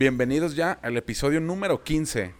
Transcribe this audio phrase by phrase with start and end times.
[0.00, 2.32] Bienvenidos ya al episodio número 15.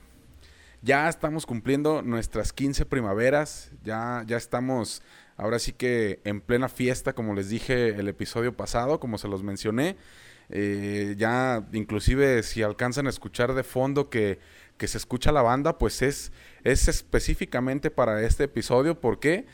[0.80, 5.02] Ya estamos cumpliendo nuestras 15 primaveras, ya, ya estamos
[5.36, 9.42] ahora sí que en plena fiesta, como les dije el episodio pasado, como se los
[9.42, 9.98] mencioné.
[10.48, 14.38] Eh, ya inclusive si alcanzan a escuchar de fondo que,
[14.78, 16.32] que se escucha la banda, pues es,
[16.64, 18.98] es específicamente para este episodio.
[18.98, 19.44] ¿Por qué?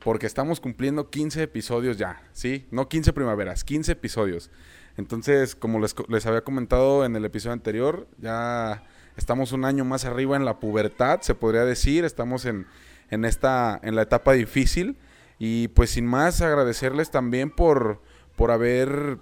[0.00, 2.66] Porque estamos cumpliendo 15 episodios ya, ¿sí?
[2.70, 4.50] No 15 primaveras, 15 episodios.
[4.96, 8.84] Entonces, como les, les había comentado en el episodio anterior, ya
[9.16, 12.04] estamos un año más arriba en la pubertad, se podría decir.
[12.04, 12.66] Estamos en,
[13.10, 14.96] en, esta, en la etapa difícil.
[15.38, 18.00] Y pues sin más, agradecerles también por,
[18.36, 19.18] por haber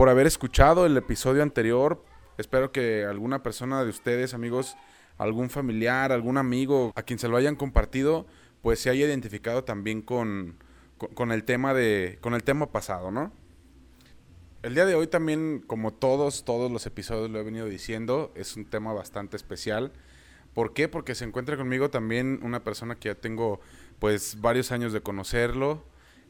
[0.00, 2.02] por haber escuchado el episodio anterior.
[2.38, 4.78] Espero que alguna persona de ustedes, amigos,
[5.18, 8.26] algún familiar, algún amigo a quien se lo hayan compartido,
[8.62, 10.56] pues se haya identificado también con,
[10.96, 13.30] con, el tema de con el tema pasado, ¿no?
[14.62, 18.56] El día de hoy también, como todos, todos los episodios lo he venido diciendo, es
[18.56, 19.90] un tema bastante especial.
[20.52, 20.86] ¿Por qué?
[20.86, 23.60] Porque se encuentra conmigo también una persona que ya tengo
[23.98, 25.82] pues varios años de conocerlo,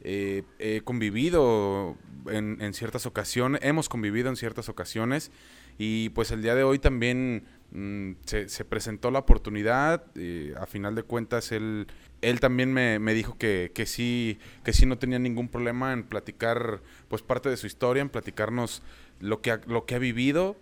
[0.03, 5.29] eh, he convivido en, ciertas ocasiones, hemos convivido en ciertas ocasiones
[5.77, 10.95] y pues el día de hoy también mm, se, presentó la oportunidad, eh, a final
[10.95, 11.87] de cuentas él,
[12.21, 16.81] él también me, dijo que, que, sí, que sí no tenía ningún problema en platicar
[17.07, 18.83] pues parte de su historia, en platicarnos
[19.19, 20.57] lo que ha, lo que ha vivido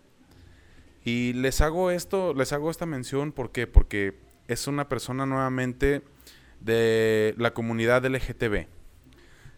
[1.03, 6.01] y les hago esto, les hago esta mención ¿por porque es una persona nuevamente
[6.59, 8.67] de la comunidad LGTB.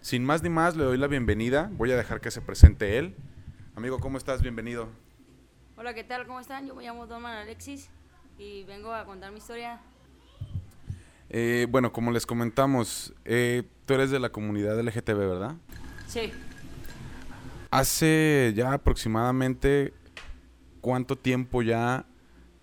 [0.02, 1.70] Sin más ni más, le doy la bienvenida.
[1.74, 3.16] Voy a dejar que se presente él.
[3.76, 4.42] Amigo, ¿cómo estás?
[4.42, 4.90] Bienvenido.
[5.82, 6.28] Hola, ¿qué tal?
[6.28, 6.68] ¿Cómo están?
[6.68, 7.90] Yo me llamo Doman Alexis
[8.38, 9.82] y vengo a contar mi historia.
[11.28, 15.56] Eh, bueno, como les comentamos, eh, tú eres de la comunidad LGTB, ¿verdad?
[16.08, 16.32] Sí.
[17.72, 19.92] Hace ya aproximadamente
[20.82, 22.06] cuánto tiempo ya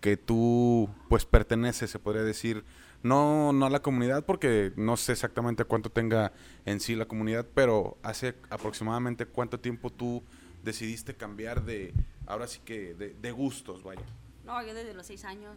[0.01, 2.63] que tú pues perteneces, se podría decir,
[3.03, 6.31] no, no a la comunidad porque no sé exactamente cuánto tenga
[6.67, 10.23] en sí la comunidad, pero hace aproximadamente cuánto tiempo tú
[10.63, 11.93] decidiste cambiar de,
[12.29, 14.05] ahora sí que, de, gustos, vaya.
[14.45, 15.57] No, yo desde los seis años.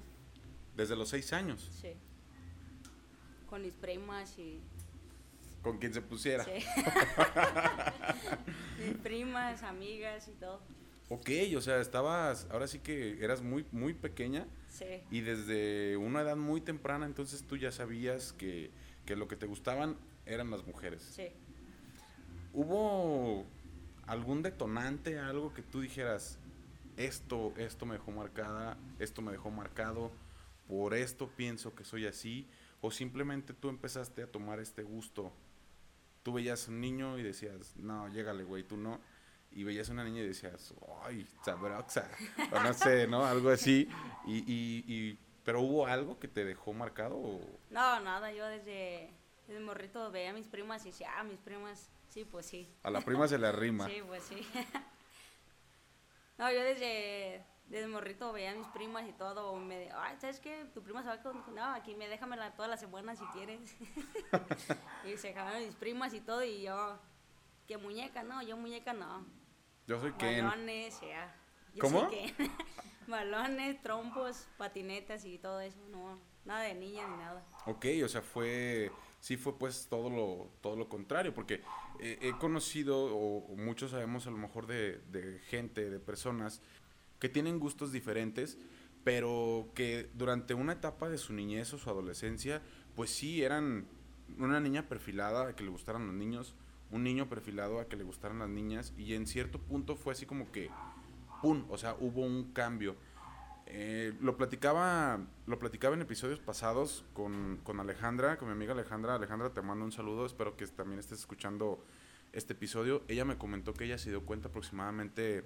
[0.75, 1.69] ¿Desde los seis años?
[1.81, 1.93] Sí.
[3.49, 4.61] Con mis primas y...
[5.61, 6.45] Con quien se pusiera.
[6.45, 6.51] Sí.
[8.79, 10.61] mis primas, amigas y todo.
[11.09, 14.47] Ok, o sea, estabas, ahora sí que eras muy, muy pequeña.
[14.69, 15.01] Sí.
[15.11, 18.71] Y desde una edad muy temprana, entonces tú ya sabías que,
[19.05, 21.03] que lo que te gustaban eran las mujeres.
[21.13, 21.27] Sí.
[22.53, 23.45] ¿Hubo
[24.07, 26.39] algún detonante, algo que tú dijeras,
[26.97, 30.11] esto, esto me dejó marcada, esto me dejó marcado,
[30.67, 32.47] por esto pienso que soy así?
[32.81, 35.31] ¿O simplemente tú empezaste a tomar este gusto?
[36.23, 38.99] Tú veías un niño y decías, no, llégale, güey, tú no
[39.51, 42.09] y veías a una niña y decías, ¡ay, sabrosa!
[42.51, 43.25] o no sé, ¿no?
[43.25, 43.87] Algo así.
[44.25, 47.17] Y, y, y, ¿Pero hubo algo que te dejó marcado?
[47.69, 49.09] No, nada, yo desde,
[49.47, 52.69] desde morrito veía a mis primas y decía, ah, mis primas, sí, pues sí.
[52.83, 53.87] A la prima se le arrima.
[53.89, 54.47] sí, pues sí.
[56.41, 60.39] no, yo desde, desde morrito veía a mis primas y todo, me de, ay, ¿sabes
[60.39, 60.65] qué?
[60.73, 63.59] Tu prima se va con, no, aquí me déjamela todas las semanas si quieres.
[65.05, 66.97] y se acabaron mis primas y todo y yo,
[67.67, 68.23] ¿qué muñeca?
[68.23, 69.23] No, yo muñeca no.
[69.85, 70.43] Yo soy Ken.
[70.43, 71.31] Balones, ya.
[71.79, 72.09] ¿Cómo?
[73.07, 77.45] Balones, trompos, patinetas y todo eso, no, nada de niña ni nada.
[77.67, 81.61] Ok, o sea, fue, sí fue pues todo lo, todo lo contrario, porque
[81.99, 86.61] he conocido, o, muchos sabemos a lo mejor de, de gente, de personas,
[87.19, 88.57] que tienen gustos diferentes,
[89.03, 92.61] pero que durante una etapa de su niñez o su adolescencia,
[92.95, 93.85] pues sí eran
[94.37, 96.55] una niña perfilada, a que le gustaran los niños,
[96.91, 100.25] un niño perfilado a que le gustaran las niñas y en cierto punto fue así
[100.25, 100.69] como que,
[101.41, 101.65] ¡pum!
[101.69, 102.95] O sea, hubo un cambio.
[103.65, 109.15] Eh, lo platicaba lo platicaba en episodios pasados con, con, Alejandra, con mi amiga Alejandra.
[109.15, 111.83] Alejandra, te mando un saludo, espero que también estés escuchando
[112.33, 113.03] este episodio.
[113.07, 115.43] Ella me comentó que ella se dio cuenta aproximadamente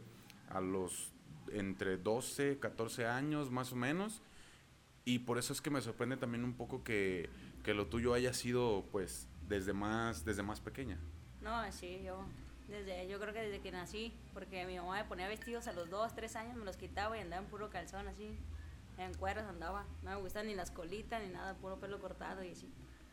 [0.49, 1.11] a los
[1.51, 4.21] entre 12, 14 años más o menos.
[5.03, 7.29] Y por eso es que me sorprende también un poco que,
[7.63, 10.97] que lo tuyo haya sido pues desde más, desde más pequeña.
[11.41, 12.25] No, sí, yo
[12.67, 15.89] Desde, yo creo que desde que nací, porque mi mamá me ponía vestidos a los
[15.89, 18.35] dos, tres años, me los quitaba y andaba en puro calzón así,
[18.97, 19.85] en cueros andaba.
[20.03, 22.71] No me gustan ni las colitas ni nada, puro pelo cortado y así.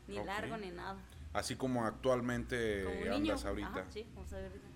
[0.08, 0.96] Ni largo ni nada.
[1.32, 3.14] Así como actualmente Como un niño.
[3.32, 3.68] andas ahorita.
[3.68, 4.66] Ajá, sí, como estoy ahorita.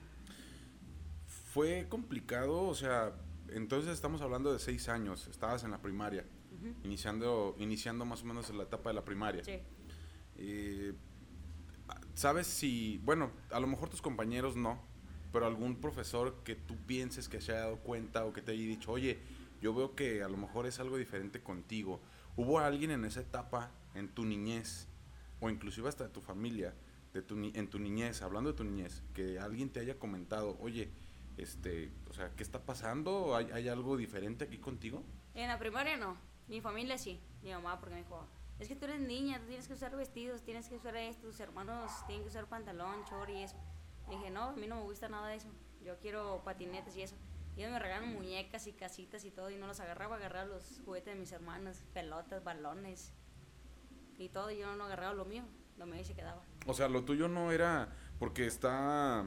[1.27, 3.13] Fue complicado, o sea,
[3.49, 6.25] entonces estamos hablando de seis años, estabas en la primaria,
[6.85, 9.43] iniciando, iniciando más o menos en la etapa de la primaria.
[9.43, 9.59] Sí.
[10.37, 10.95] Eh,
[12.17, 14.81] ¿Sabes si, bueno, a lo mejor tus compañeros no,
[15.35, 18.63] pero algún profesor que tú pienses que se haya dado cuenta o que te haya
[18.63, 19.19] dicho, oye,
[19.61, 22.01] yo veo que a lo mejor es algo diferente contigo?
[22.35, 24.89] ¿Hubo alguien en esa etapa, en tu niñez,
[25.41, 26.75] o inclusive hasta tu familia,
[27.13, 30.89] de tu, en tu niñez, hablando de tu niñez, que alguien te haya comentado, oye,
[31.37, 33.37] este, o sea, ¿qué está pasando?
[33.37, 35.05] ¿Hay, hay algo diferente aquí contigo?
[35.35, 36.17] En la primaria no,
[36.49, 38.27] mi familia sí, mi mamá porque me dijo,
[38.59, 41.41] es que tú eres niña, tú tienes que usar vestidos, tienes que usar esto, tus
[41.41, 43.57] hermanos tienen que usar pantalón, short y eso.
[44.09, 45.49] Dije, no, a mí no me gusta nada de eso,
[45.85, 47.17] yo quiero patinetes y eso.
[47.57, 50.81] Y ellos me regalan muñecas y casitas y todo y no los agarraba, agarraba los
[50.85, 53.13] juguetes de mis hermanos, pelotas, balones
[54.19, 55.45] y todo, y yo no agarraba lo mío,
[55.77, 56.43] lo mío se quedaba.
[56.67, 57.89] O sea, lo tuyo no era
[58.19, 59.25] porque está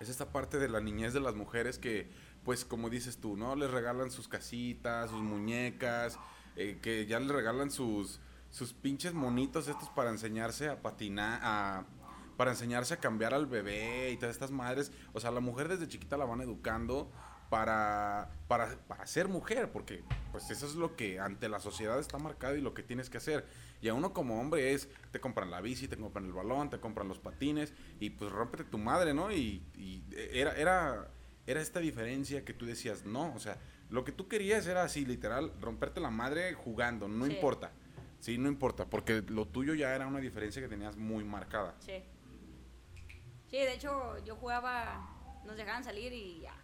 [0.00, 2.10] es esta parte de la niñez de las mujeres que
[2.44, 3.56] pues como dices tú, ¿no?
[3.56, 6.18] Les regalan sus casitas, sus muñecas,
[6.56, 8.20] eh, que ya les regalan sus
[8.50, 11.84] sus pinches monitos estos para enseñarse a patinar, a
[12.36, 15.88] para enseñarse a cambiar al bebé y todas estas madres, o sea, la mujer desde
[15.88, 17.10] chiquita la van educando
[17.48, 20.02] para, para, para ser mujer, porque
[20.32, 23.18] pues eso es lo que ante la sociedad está marcado y lo que tienes que
[23.18, 23.46] hacer.
[23.80, 26.80] Y a uno como hombre es, te compran la bici, te compran el balón, te
[26.80, 29.30] compran los patines y pues rómpete tu madre, ¿no?
[29.30, 30.02] Y, y
[30.32, 31.08] era, era,
[31.46, 33.58] era esta diferencia que tú decías, no, o sea,
[33.94, 37.32] lo que tú querías era así, literal, romperte la madre jugando, no Sí.
[37.34, 37.70] importa.
[38.18, 41.74] Sí, no importa, porque lo tuyo ya era una diferencia que tenías muy marcada.
[41.78, 42.02] Sí.
[43.48, 46.54] Sí, de hecho, yo jugaba, nos dejaban salir y ya.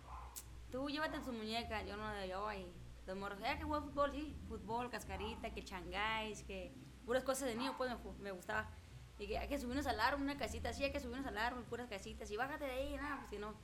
[0.73, 2.67] Tú llévate tu muñeca, yo no yo y
[3.07, 6.73] los morros, eh, que juega fútbol, sí, fútbol, cascarita, que changáis, que
[7.07, 8.69] puras cosas de niño, pues me, me gustaba.
[9.19, 11.63] Y que hay que subirnos al árbol, una casita, sí, hay que subirnos al árbol,
[11.65, 13.55] puras casitas, y bájate de ahí, nada, pues si no.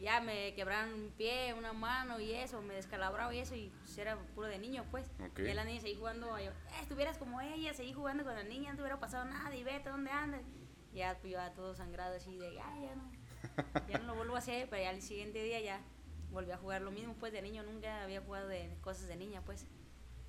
[0.00, 3.98] Ya me quebraron un pie, una mano y eso, me descalabraba y eso, y pues,
[3.98, 5.10] era puro de niño, pues.
[5.30, 5.40] Ok.
[5.40, 8.70] Y la niña seguí jugando, yo, eh, estuvieras como ella, seguí jugando con la niña,
[8.70, 10.42] no te hubiera pasado nada, y vete, ¿dónde andas?
[10.92, 14.14] Y ya, pues yo ya todo sangrado así de, ya, ya no, ya no lo
[14.14, 15.80] vuelvo a hacer, pero ya al siguiente día ya
[16.30, 19.42] volví a jugar lo mismo, pues de niño nunca había jugado de cosas de niña,
[19.44, 19.66] pues.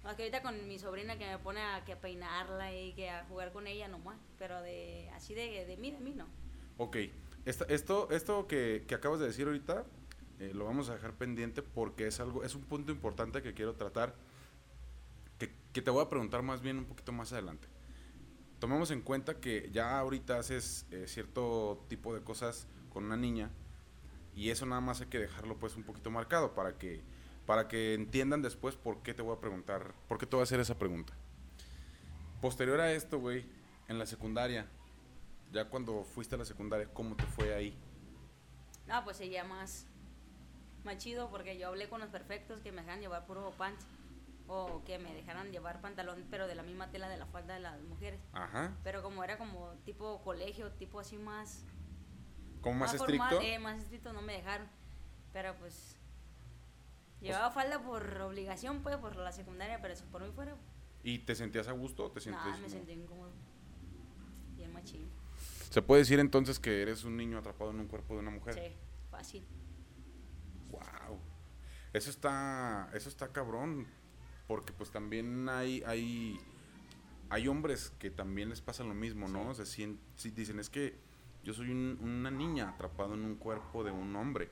[0.04, 3.10] Más que ahorita con mi sobrina que me pone a que a peinarla y que
[3.10, 6.28] a jugar con ella nomás, pero de así de, de mí, de mí no.
[6.78, 6.98] Ok,
[7.46, 9.86] esta- esto, esto que, que acabas de decir ahorita
[10.40, 13.76] eh, lo vamos a dejar pendiente porque es algo, es un punto importante que quiero
[13.76, 14.16] tratar,
[15.38, 17.68] que, que te voy a preguntar más bien un poquito más adelante.
[18.60, 23.50] Tomemos en cuenta que ya ahorita haces eh, cierto tipo de cosas con una niña
[24.36, 27.02] y eso nada más hay que dejarlo pues un poquito marcado para que
[27.46, 30.44] para que entiendan después por qué te voy a preguntar, por qué te voy a
[30.44, 31.12] hacer esa pregunta.
[32.40, 33.46] Posterior a esto, güey,
[33.90, 34.68] en la secundaria,
[35.52, 37.78] ya cuando fuiste a la secundaria, ¿cómo te fue ahí?
[38.88, 39.86] No, pues seguía más,
[40.84, 43.86] más chido porque yo hablé con los perfectos que me dejaran llevar puro pants
[44.48, 47.62] o que me dejaran llevar pantalón, pero de la misma tela de la falda de
[47.62, 48.20] las mujeres.
[48.34, 48.76] Ajá.
[48.84, 51.66] Pero como era como tipo colegio, tipo así más...
[52.62, 53.42] ¿Cómo más, estricto?
[53.42, 54.68] eh, más estricto no me dejaron.
[55.34, 55.98] Pero pues...
[57.22, 60.56] Llevaba falda por obligación, pues, por la secundaria, pero si por mí fuera...
[61.04, 63.32] ¿Y te sentías a gusto o te Nada, me sentí incómodo.
[64.58, 65.21] Bien machín.
[65.72, 68.54] Se puede decir entonces que eres un niño atrapado en un cuerpo de una mujer.
[68.56, 68.76] Sí,
[69.10, 69.46] fácil.
[70.70, 71.18] Wow.
[71.94, 73.88] Eso está, eso está cabrón,
[74.48, 76.38] porque pues también hay, hay,
[77.30, 79.44] hay hombres que también les pasa lo mismo, ¿no?
[79.44, 79.62] Sí.
[79.62, 79.66] O sea,
[80.18, 81.00] si dicen es que
[81.44, 84.50] yo soy un- una niña atrapado en un cuerpo de un hombre,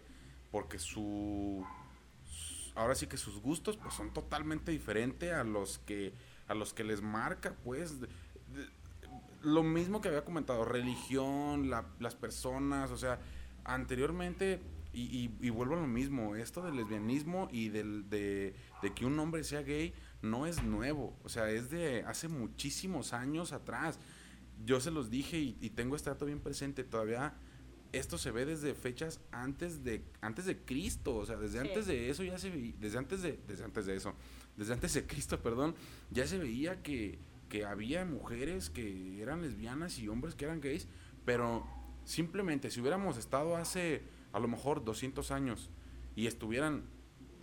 [0.52, 1.66] porque su,
[2.76, 6.14] ahora sí que sus gustos pues son totalmente diferentes a los que,
[6.48, 8.00] a los que les marca, pues.
[8.00, 8.79] de- de-
[9.42, 13.20] lo mismo que había comentado, religión, la- las personas, o sea,
[13.64, 14.60] anteriormente,
[14.94, 19.06] y, y- y vuelvo a lo mismo, esto del lesbianismo y del, de, de que
[19.06, 24.00] un hombre sea gay no es nuevo, o sea, es de hace muchísimos años atrás.
[24.66, 27.34] Yo se los dije y, y tengo este dato bien presente, todavía
[27.92, 31.68] esto se ve desde fechas antes de antes de Cristo, o sea, desde Sí.
[31.68, 34.14] antes de eso ya se veía, desde antes de desde antes de eso,
[34.58, 35.74] desde antes de Cristo, perdón,
[36.12, 37.18] ya se veía que,
[37.50, 40.88] que había mujeres que eran lesbianas y hombres que eran gays,
[41.26, 41.66] pero
[42.06, 45.70] simplemente si hubiéramos estado hace a lo mejor 200 años
[46.16, 46.84] y estuvieran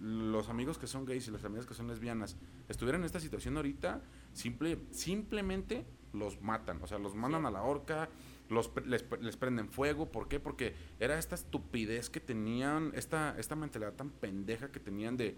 [0.00, 2.36] los amigos que son gays y las amigas que son lesbianas
[2.68, 7.48] estuvieran en esta situación ahorita, simple, simplemente los matan, o sea, los mandan Sí.
[7.48, 8.08] a la horca,
[8.48, 10.10] los, les, les, prenden fuego.
[10.10, 10.40] ¿Por qué?
[10.40, 15.36] Porque era esta estupidez que tenían, esta, esta mentalidad tan pendeja que tenían de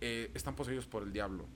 [0.00, 1.46] eh, están poseídos por el diablo.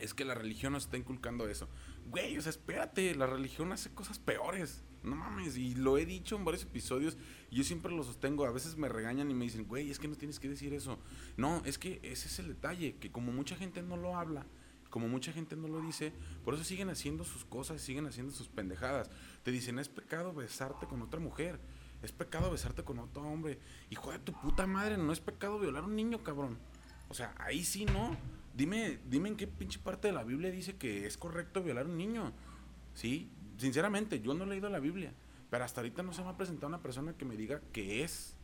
[0.00, 1.68] Es que la religión nos está inculcando eso.
[2.06, 4.82] Güey, o sea, espérate, la religión hace cosas peores.
[5.02, 7.16] No mames, y lo he dicho en varios episodios
[7.50, 8.44] y yo siempre lo sostengo.
[8.44, 10.98] A veces me regañan y me dicen, güey, es que no tienes que decir eso.
[11.36, 14.46] No, es que ese es el detalle, que como mucha gente no lo habla,
[14.90, 16.12] como mucha gente no lo dice,
[16.44, 19.10] por eso siguen haciendo sus cosas, siguen haciendo sus pendejadas.
[19.42, 21.60] Te dicen, es pecado besarte con otra mujer,
[22.02, 23.58] es pecado besarte con otro hombre.
[23.88, 26.58] Hijo de tu puta madre, no es pecado violar a un niño, cabrón.
[27.08, 28.16] O sea, ahí sí no.
[28.54, 31.88] Dime, dime en qué pinche parte de la Biblia dice que es correcto violar a
[31.88, 32.32] un niño.
[32.94, 35.12] Sí, sinceramente, yo no he leído la Biblia,
[35.50, 38.36] pero hasta ahorita no se me ha presentado una persona que me diga que es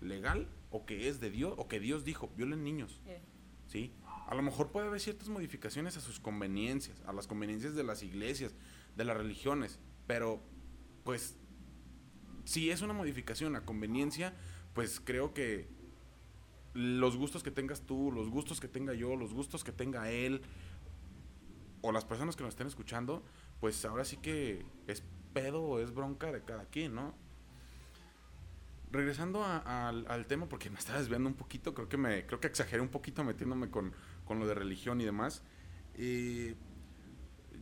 [0.00, 3.00] legal o que es de Dios o que Dios dijo, violen niños.
[3.66, 3.92] ¿Sí?
[4.26, 8.02] A lo mejor puede haber ciertas modificaciones a sus conveniencias, a las conveniencias de las
[8.02, 8.54] iglesias,
[8.96, 10.42] de las religiones, pero
[11.04, 11.36] pues
[12.44, 14.34] si es una modificación a conveniencia,
[14.74, 15.68] pues creo que
[16.74, 20.42] los gustos que tengas tú, los gustos que tenga yo, los gustos que tenga él,
[21.82, 23.22] o las personas que nos estén escuchando,
[23.60, 25.02] pues ahora sí que es
[25.32, 27.14] pedo o es bronca de cada quien, ¿no?
[28.90, 32.82] Regresando al, tema, porque me estaba desviando un poquito, creo que me creo que exageré
[32.82, 33.92] un poquito metiéndome con,
[34.28, 35.42] lo de religión y demás.
[35.94, 36.56] Eh,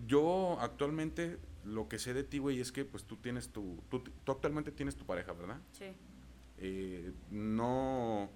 [0.07, 3.83] yo actualmente lo que sé de ti, güey, es que pues tú tienes tu...
[3.89, 5.61] Tú, actualmente tienes tu pareja, ¿verdad?
[5.73, 5.93] Sí.
[6.59, 8.31] Eh, no...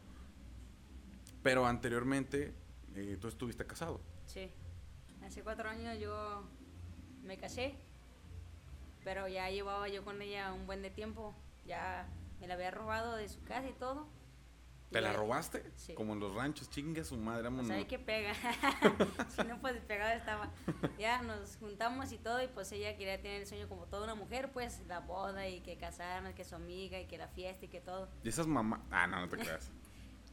[1.45, 2.55] Pero anteriormente
[2.97, 4.01] eh, tú estuviste casado.
[4.27, 4.51] Sí.
[5.23, 6.43] Hace cuatro años yo
[7.23, 7.75] me casé,
[9.05, 11.35] pero ya llevaba yo con ella un buen de tiempo,
[11.67, 12.09] ya
[12.41, 14.09] me la había robado de su casa y todo.
[14.91, 15.71] ¿Te la robaste?
[15.77, 15.93] Sí.
[15.95, 17.51] Como en los ranchos, chingue su madre.
[17.51, 18.33] Pues ahí que pega.
[19.29, 20.51] si no, pues pegada estaba.
[20.99, 24.15] Ya nos juntamos y todo, y pues ella quería tener el sueño como toda una
[24.15, 27.69] mujer, pues la boda y que casarnos, que su amiga y que la fiesta y
[27.69, 28.09] que todo.
[28.23, 28.81] ¿Y esas mamás?
[28.91, 29.71] Ah, no, no te creas.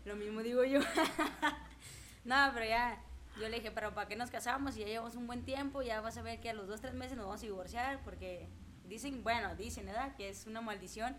[0.05, 0.79] Lo mismo digo yo.
[2.25, 3.01] no, pero ya
[3.39, 4.75] yo le dije, pero ¿para qué nos casamos?
[4.77, 6.93] Y ya llevamos un buen tiempo, ya vas a ver que a los dos, tres
[6.93, 8.47] meses nos vamos a divorciar, porque
[8.87, 10.15] dicen, bueno, dicen, ¿verdad?
[10.15, 11.15] Que es una maldición.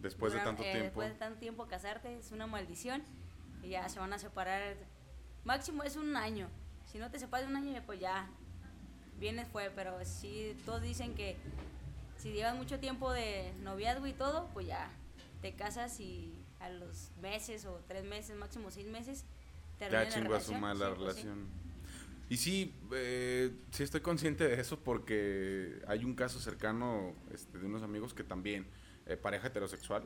[0.00, 0.84] Después de tanto eh, tiempo.
[0.84, 3.02] Después de tanto tiempo casarte, es una maldición.
[3.62, 4.76] Y ya se van a separar.
[5.44, 6.48] Máximo es un año.
[6.86, 8.28] Si no te separas un año, pues ya.
[9.18, 11.36] Vienes fue, pero sí, todos dicen que
[12.16, 14.90] si llevas mucho tiempo de noviazgo y todo, pues ya
[15.42, 19.24] te casas y a los meses o tres meses, máximo seis meses,
[19.78, 21.48] ya chingó a su mala pues relación.
[22.28, 27.66] Y sí, eh, sí estoy consciente de eso porque hay un caso cercano este, de
[27.66, 28.66] unos amigos que también,
[29.06, 30.04] eh, pareja heterosexual,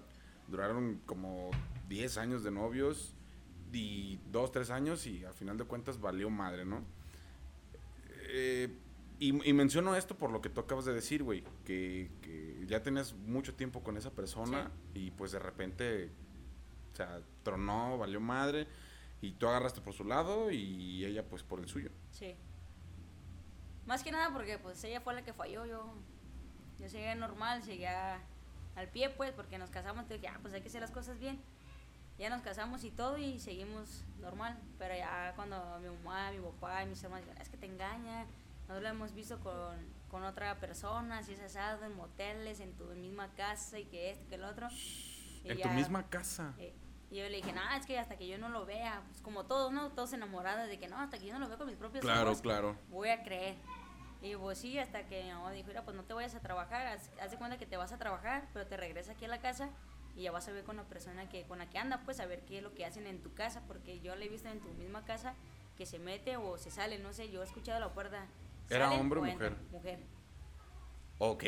[0.49, 1.51] duraron como
[1.89, 3.15] 10 años de novios
[3.73, 6.83] y 2, 3 años y al final de cuentas valió madre, ¿no?
[8.29, 8.75] Eh,
[9.21, 12.11] y, menciono esto por lo que tú acabas de decir, güey, que,
[12.67, 16.11] ya tenías mucho tiempo con esa persona y pues de repente,
[16.95, 18.69] o sea, tronó, valió madre
[19.21, 21.91] y tú agarraste por su lado y ella pues por el suyo.
[22.13, 22.37] Sí.
[23.87, 25.93] Más que nada porque pues ella fue la que falló, yo,
[26.79, 28.21] yo seguía normal, seguía
[28.77, 31.19] al pie pues porque nos casamos, entonces dije, ah, pues hay que hacer las cosas
[31.19, 31.41] bien.
[32.17, 36.85] Ya nos casamos y todo y seguimos normal, pero ya cuando mi mamá, mi papá
[36.85, 38.25] y mis hermanos dijeron, es que te engaña,
[38.69, 39.77] nosotros lo hemos visto con,
[40.11, 44.29] con otra persona, si es asado, en moteles, en tu misma casa y que esto,
[44.29, 44.69] que el otro.
[45.43, 46.55] en tu misma casa.
[46.59, 46.73] Eh,
[47.14, 49.44] y yo le dije, no, es que hasta que yo no lo vea, pues como
[49.44, 49.92] todos, ¿no?
[49.92, 52.30] Todos enamorados de que no, hasta que yo no lo vea con mis propios claro,
[52.30, 52.76] ojos, claro.
[52.88, 53.54] voy a creer.
[54.21, 56.40] Y yo, pues sí, hasta que mi mamá dijo, mira, pues no te vayas a
[56.40, 59.38] trabajar, haz, de cuenta que te vas a trabajar, pero te regresas aquí a la
[59.38, 59.71] casa
[60.16, 62.26] y ya vas a ver con la persona que, con la que anda, pues a
[62.26, 64.59] ver qué es lo que hacen en tu casa, porque yo le he visto en
[64.59, 65.35] tu misma casa
[65.76, 68.26] que se mete o se sale, no sé, yo he escuchado la puerta.
[68.68, 69.54] ¿Era hombre o mujer?
[69.71, 70.00] mujer.
[71.18, 71.44] Ok,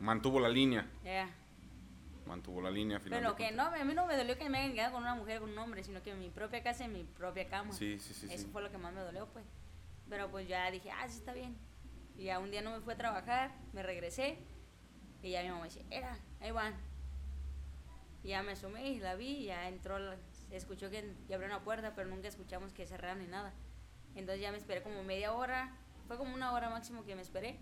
[0.00, 0.90] mantuvo la línea.
[1.04, 1.32] Ya
[2.28, 4.92] mantuvo la línea Pero que no, a mí no me dolió que me hayan quedado
[4.92, 7.48] con una mujer, con un hombre, sino que en mi propia casa, en mi propia
[7.48, 7.72] cama.
[7.72, 8.28] Sí, sí, sí.
[8.30, 9.44] Eso fue lo que más me dolió, pues.
[10.08, 11.56] Pero pues ya dije, ah, sí está bien.
[12.16, 14.38] Y ya un día no me fue a trabajar, me regresé.
[15.22, 16.74] Y ya mi mamá dice, era, ahí van.
[18.22, 19.98] Y ya me asomé y la vi, y ya entró,
[20.50, 23.52] escuchó que ya abrió una puerta, pero nunca escuchamos que cerraran ni nada.
[24.14, 25.74] Entonces ya me esperé como media hora,
[26.06, 27.58] fue como una hora máximo que me esperé.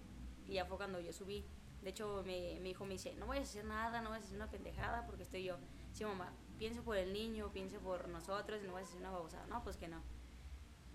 [0.46, 1.44] Y ya fue cuando yo subí.
[1.86, 4.20] De hecho, mi, mi hijo me dice, no voy a hacer nada, no voy a
[4.20, 5.56] hacer una pendejada porque estoy yo.
[5.92, 9.46] Sí, mamá, piense por el niño, piense por nosotros no voy a hacer una babosada.
[9.46, 10.02] No, pues que no.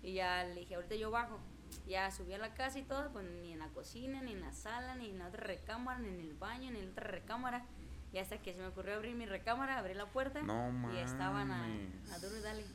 [0.02, 1.38] Y ya le dije, ahorita yo bajo.
[1.86, 4.52] Ya subí a la casa y todo, pues ni en la cocina, ni en la
[4.52, 7.64] sala, ni en la otra recámara, ni en el baño, ni en la otra recámara.
[8.12, 11.50] Y hasta que se me ocurrió abrir mi recámara, abrí la puerta no, y estaban
[11.52, 11.64] a,
[12.12, 12.66] a duro y dale.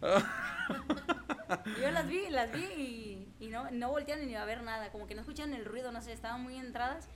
[1.80, 5.06] yo las vi, las vi y, y no, no voltearon ni a ver nada, como
[5.06, 7.08] que no escuchan el ruido, no sé, estaban muy entradas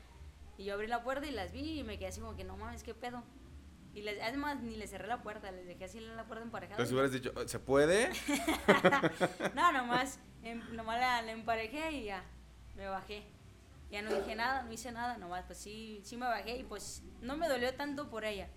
[0.56, 2.56] Y yo abrí la puerta y las vi y me quedé así como que no
[2.56, 3.22] mames, qué pedo.
[3.94, 6.74] Y les, además ni les cerré la puerta, les dejé así la puerta emparejada.
[6.74, 8.10] Entonces hubieras dicho, ¿se puede?
[9.54, 12.24] no, nomás, em, nomás la, la emparejé y ya,
[12.76, 13.24] me bajé.
[13.90, 17.04] Ya no dije nada, no hice nada, nomás pues sí, sí me bajé y pues
[17.20, 18.48] no me dolió tanto por ella.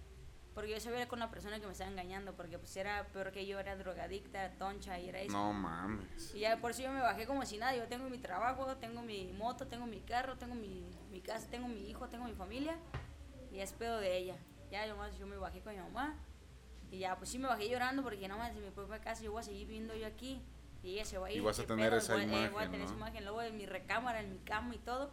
[0.55, 3.45] Porque yo sabía con la persona que me estaba engañando, porque pues era peor que
[3.45, 5.31] yo, era drogadicta, toncha y era eso.
[5.31, 6.33] No mames.
[6.33, 9.03] Y ya por eso yo me bajé como si nada, yo tengo mi trabajo, tengo
[9.03, 12.77] mi moto, tengo mi carro, tengo mi, mi casa, tengo mi hijo, tengo mi familia
[13.51, 14.36] y es pedo de ella.
[14.71, 16.15] Ya yo, más, yo me bajé con mi mamá
[16.91, 19.31] y ya pues sí me bajé llorando porque no más en mi propia casa yo
[19.31, 20.41] voy a seguir viviendo yo aquí
[20.83, 21.38] y ella se va a ir.
[21.38, 21.97] Y vas a ¿qué tener pedo?
[22.00, 22.86] esa Voy- eh, imagen, voy a tener ¿no?
[22.86, 25.09] esa imagen luego en mi recámara, en mi cama y todo.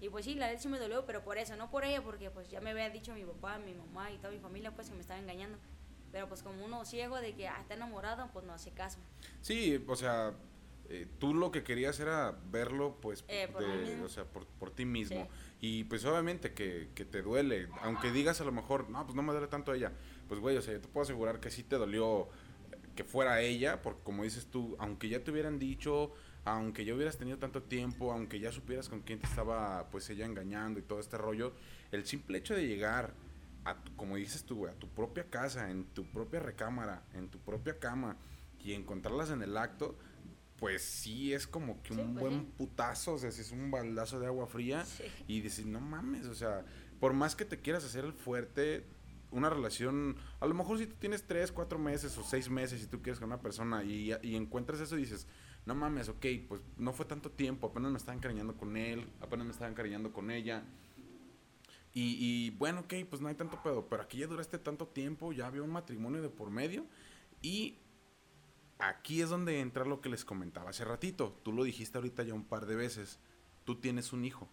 [0.00, 2.30] Y pues sí, la verdad sí me dolió, pero por eso, no por ella, porque
[2.30, 4.94] pues ya me había dicho mi papá, mi mamá y toda mi familia pues que
[4.94, 5.58] me estaba engañando.
[6.12, 8.98] Pero pues como uno ciego de que ah, está enamorado, pues no hace caso.
[9.42, 10.32] Sí, o sea,
[10.90, 14.70] eh, tú lo que querías era verlo, pues, Eh, por de- o sea, por, por
[14.70, 15.28] ti mismo.
[15.60, 15.66] Sí.
[15.68, 19.22] Y pues obviamente que, que te duele, aunque digas a lo mejor, no, pues no
[19.22, 19.92] me duele tanto ella.
[20.28, 22.22] Pues güey, o sea, yo te puedo asegurar que sí te dolió
[22.72, 26.12] eh, que fuera ella, porque como dices tú, aunque ya te hubieran dicho,
[26.44, 30.26] aunque ya hubieras tenido tanto tiempo, aunque ya supieras con quién te estaba, pues ella
[30.26, 31.52] engañando y todo este rollo,
[31.90, 33.14] el simple hecho de llegar
[33.64, 37.28] a, tu- como dices tú, güey, a tu propia casa, en tu propia recámara, en
[37.28, 38.16] tu propia cama
[38.62, 39.96] y encontrarlas en el acto,
[40.58, 42.52] pues sí es como que Sí, un pues buen sí.
[42.56, 45.04] putazo, o sea, si es un baldazo de agua fría Sí.
[45.28, 46.64] y dices, no mames, o sea,
[47.00, 48.86] por más que te quieras hacer el fuerte,
[49.30, 52.86] una relación, a lo mejor si tú tienes tres, cuatro meses o seis meses y
[52.86, 55.26] tú quieres con una persona y, y encuentras eso y dices,
[55.66, 59.44] no mames, ok, pues no fue tanto tiempo, apenas me estaba encariñando con él, apenas
[59.46, 60.62] me estaba encariñando con ella.
[61.92, 65.32] Y, y bueno, ok, pues no hay tanto pedo, pero aquí ya duraste tanto tiempo,
[65.32, 66.84] ya había un matrimonio de por medio
[67.42, 67.78] y
[68.78, 71.38] aquí es donde entra lo que les comentaba hace ratito.
[71.42, 73.18] Tú lo dijiste ahorita ya un par de veces.
[73.64, 74.48] Tú tienes un hijo.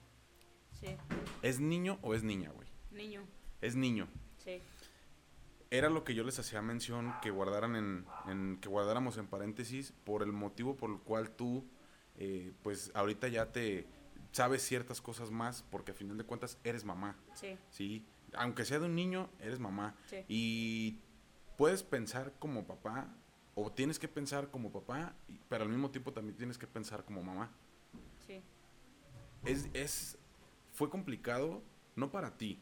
[0.79, 0.87] Sí,
[1.41, 2.67] ¿Es niño o es niña, güey?
[2.91, 3.21] niño,
[3.61, 4.07] Es niño.
[4.37, 4.61] sí.
[5.71, 9.91] Era lo que yo les hacía mención que guardaran en, en- que guardáramos en paréntesis
[10.03, 11.65] por el motivo por el cual tú
[12.15, 13.87] eh, pues ahorita ya te
[14.31, 18.05] sabes ciertas cosas más porque a final de cuentas eres mamá, Sí, ¿sí?
[18.35, 19.95] Aunque sea de un niño, eres mamá.
[20.07, 20.17] sí.
[20.27, 20.99] Y
[21.57, 23.07] puedes pensar como papá
[23.55, 25.15] o tienes que pensar como papá,
[25.49, 27.51] pero al mismo tiempo también tienes que pensar como mamá.
[28.25, 28.41] Sí.
[29.45, 30.17] Es, es,
[30.71, 31.61] fue complicado,
[31.95, 32.59] no para ti.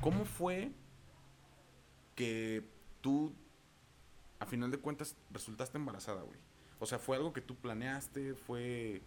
[0.00, 0.72] ¿Cómo fue
[2.14, 2.64] que
[3.00, 3.32] tú,
[4.40, 6.38] a final de cuentas, resultaste embarazada, güey?
[6.78, 8.34] O sea, ¿fue algo que tú planeaste?
[8.34, 9.00] ¿Fue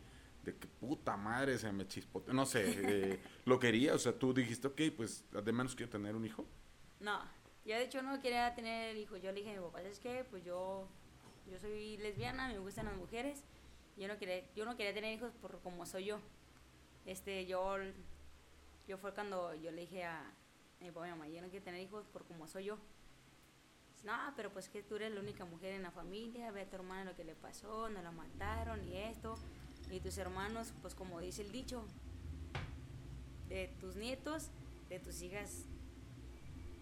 [0.44, 2.34] de que puta madre se me chispote?
[2.34, 3.94] No sé, eh, ¿lo quería?
[3.94, 6.46] O sea, tú dijiste, ok, pues de menos quiero tener un hijo.
[7.00, 7.22] No,
[7.70, 9.22] yo de hecho no quería tener hijos.
[9.22, 10.26] Yo le dije a mi papá, ¿sabes qué?
[10.28, 10.88] Pues yo,
[11.46, 13.44] yo soy lesbiana, me gustan las mujeres.
[13.96, 16.20] Yo no quería, yo no quería tener hijos por como soy yo.
[17.06, 17.76] Este, yo,
[18.88, 20.34] yo fue cuando yo le dije a,
[20.82, 22.80] mi papá y mamá, yo no quiero tener hijos por como soy yo.
[24.04, 26.76] No, pero pues que tú eres la única mujer en la familia, ve a tu
[26.76, 29.36] hermana lo que le pasó, no la mataron y esto.
[29.92, 31.86] Y tus hermanos, pues como dice el dicho,
[33.48, 34.50] de tus nietos,
[34.90, 35.66] de tus hijas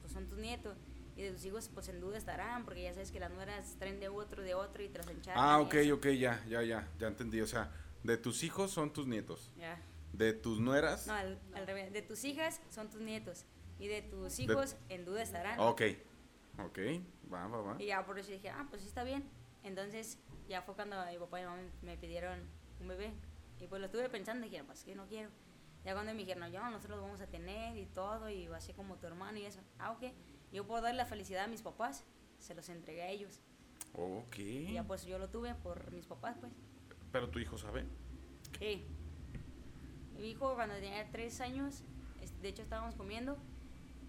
[0.07, 0.77] pues son tus nietos.
[1.17, 3.99] Y de tus hijos, pues en duda estarán, porque ya sabes que las nueras traen
[3.99, 5.43] de otro, de otro y los encharcan.
[5.43, 7.41] Ah, ok, ok, ya, ya, ya, ya entendí.
[7.41, 7.71] O sea,
[8.03, 9.51] de tus hijos son tus nietos.
[9.57, 9.81] Ya.
[10.13, 11.07] De tus nueras.
[11.07, 11.91] No, al, al revés.
[11.91, 13.45] De tus hijas son tus nietos.
[13.79, 15.59] Y de tus hijos en duda estarán.
[15.59, 15.81] Ok,
[16.63, 16.79] ok,
[17.31, 17.75] va, va, va.
[17.81, 19.23] Y ya por eso dije, ah, pues sí está bien.
[19.63, 22.39] Entonces, ya fue cuando mi papá y mi mamá me pidieron
[22.79, 23.11] un bebé.
[23.59, 25.29] Y pues lo estuve pensando y dije, pues que no quiero.
[25.87, 28.59] Ya cuando me dijeron, yo, nosotros lo vamos a tener y todo, y va a
[28.59, 29.61] ser como tu hermano y eso.
[29.79, 30.11] Ah, ok.
[30.51, 32.03] Yo puedo dar la felicidad a mis papás,
[32.39, 33.39] se los entregué a ellos.
[33.93, 34.37] Ok.
[34.37, 36.51] Y ya pues yo lo tuve por mis papás, pues.
[37.13, 37.85] Pero tu hijo sabe.
[38.59, 38.85] Sí.
[40.17, 41.83] Mi hijo cuando tenía tres años,
[42.41, 43.37] de hecho estábamos comiendo,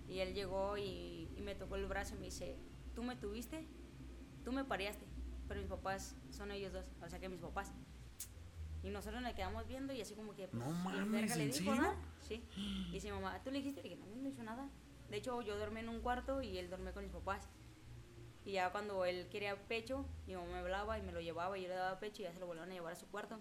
[0.09, 2.57] y él llegó y, y me tocó el brazo y me dice,
[2.97, 3.69] tú me tuviste,
[4.45, 5.07] tú me pareaste,
[5.47, 7.73] pero mis papás son ellos dos, o sea que mis papás.
[8.83, 10.49] Y nosotros nos quedamos viendo y así como que...
[10.49, 11.95] pues, No ¿quién mames, le ¿en dijo, no?
[12.21, 12.45] Sí.
[12.55, 13.83] Y dice mamá, ¿tú le dijiste?
[13.83, 14.69] Le dije, no, no hizo nada.
[15.11, 17.49] De hecho, yo dormí en un cuarto y él dormía con mis papás.
[18.45, 21.63] Y ya cuando él quería pecho, mi mamá me hablaba y me lo llevaba y
[21.63, 23.39] yo le daba pecho y ya se lo volvieron a llevar a su cuarto.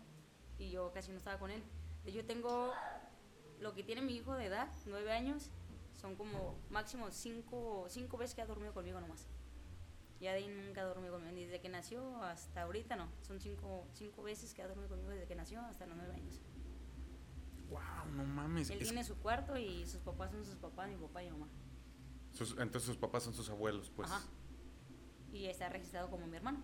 [0.58, 1.62] Y yo casi no estaba con él.
[2.06, 2.74] Hecho, tengo
[3.60, 5.52] lo que tiene mi hijo de edad, nueve años,
[5.94, 9.28] son como máximo cinco, cinco veces que ha dormido conmigo nomás.
[10.20, 13.08] Ya de ahí nunca dormido conmigo, ni desde que nació hasta ahorita no.
[13.22, 16.42] Son cinco, cinco veces que ha dormido conmigo desde que nació hasta los nueve años.
[17.70, 18.70] Wow, no mames.
[18.70, 21.38] Él Es- tiene su cuarto y sus papás son sus papás, mi papá y mi
[21.38, 21.48] mamá.
[22.34, 24.10] sus- entonces sus papás son sus abuelos, pues.
[24.12, 24.24] Ajá.
[25.34, 26.62] Y está registrado como mi hermano.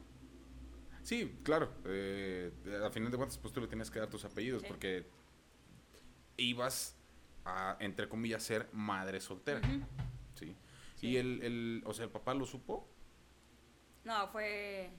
[1.03, 1.69] Sí, claro.
[1.85, 2.51] Eh,
[2.85, 4.67] a final de cuentas, pues tú le tienes que dar tus apellidos Sí.
[4.67, 5.05] porque
[6.37, 6.95] ibas
[7.45, 9.61] a, entre comillas, ser madre soltera.
[10.35, 10.55] ¿sí?
[10.95, 11.07] Sí.
[11.07, 12.87] Y el, el, o sea, el papá lo supo,
[14.03, 14.89] No, fue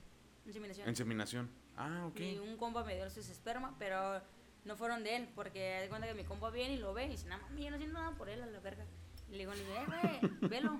[0.45, 0.89] inseminación.
[0.89, 1.49] inseminación.
[1.77, 2.19] Ah, ok.
[2.19, 4.21] Y un compa me dio sus esperma, pero
[4.63, 7.09] no fueron de él, porque de cuenta que mi compa viene y lo ve y
[7.09, 8.85] dice, no mami, yo no siento nada por él a la verga.
[9.29, 10.79] Y le digo, eh, güey, velo.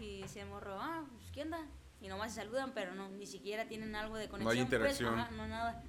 [0.00, 1.66] Y se morro, ah, pues, ¿qué onda?
[2.00, 4.46] Y nomás se saludan, pero no, ni siquiera tienen algo de conexión.
[4.46, 5.18] pues, interacción.
[5.18, 5.82] ajá, no, nada.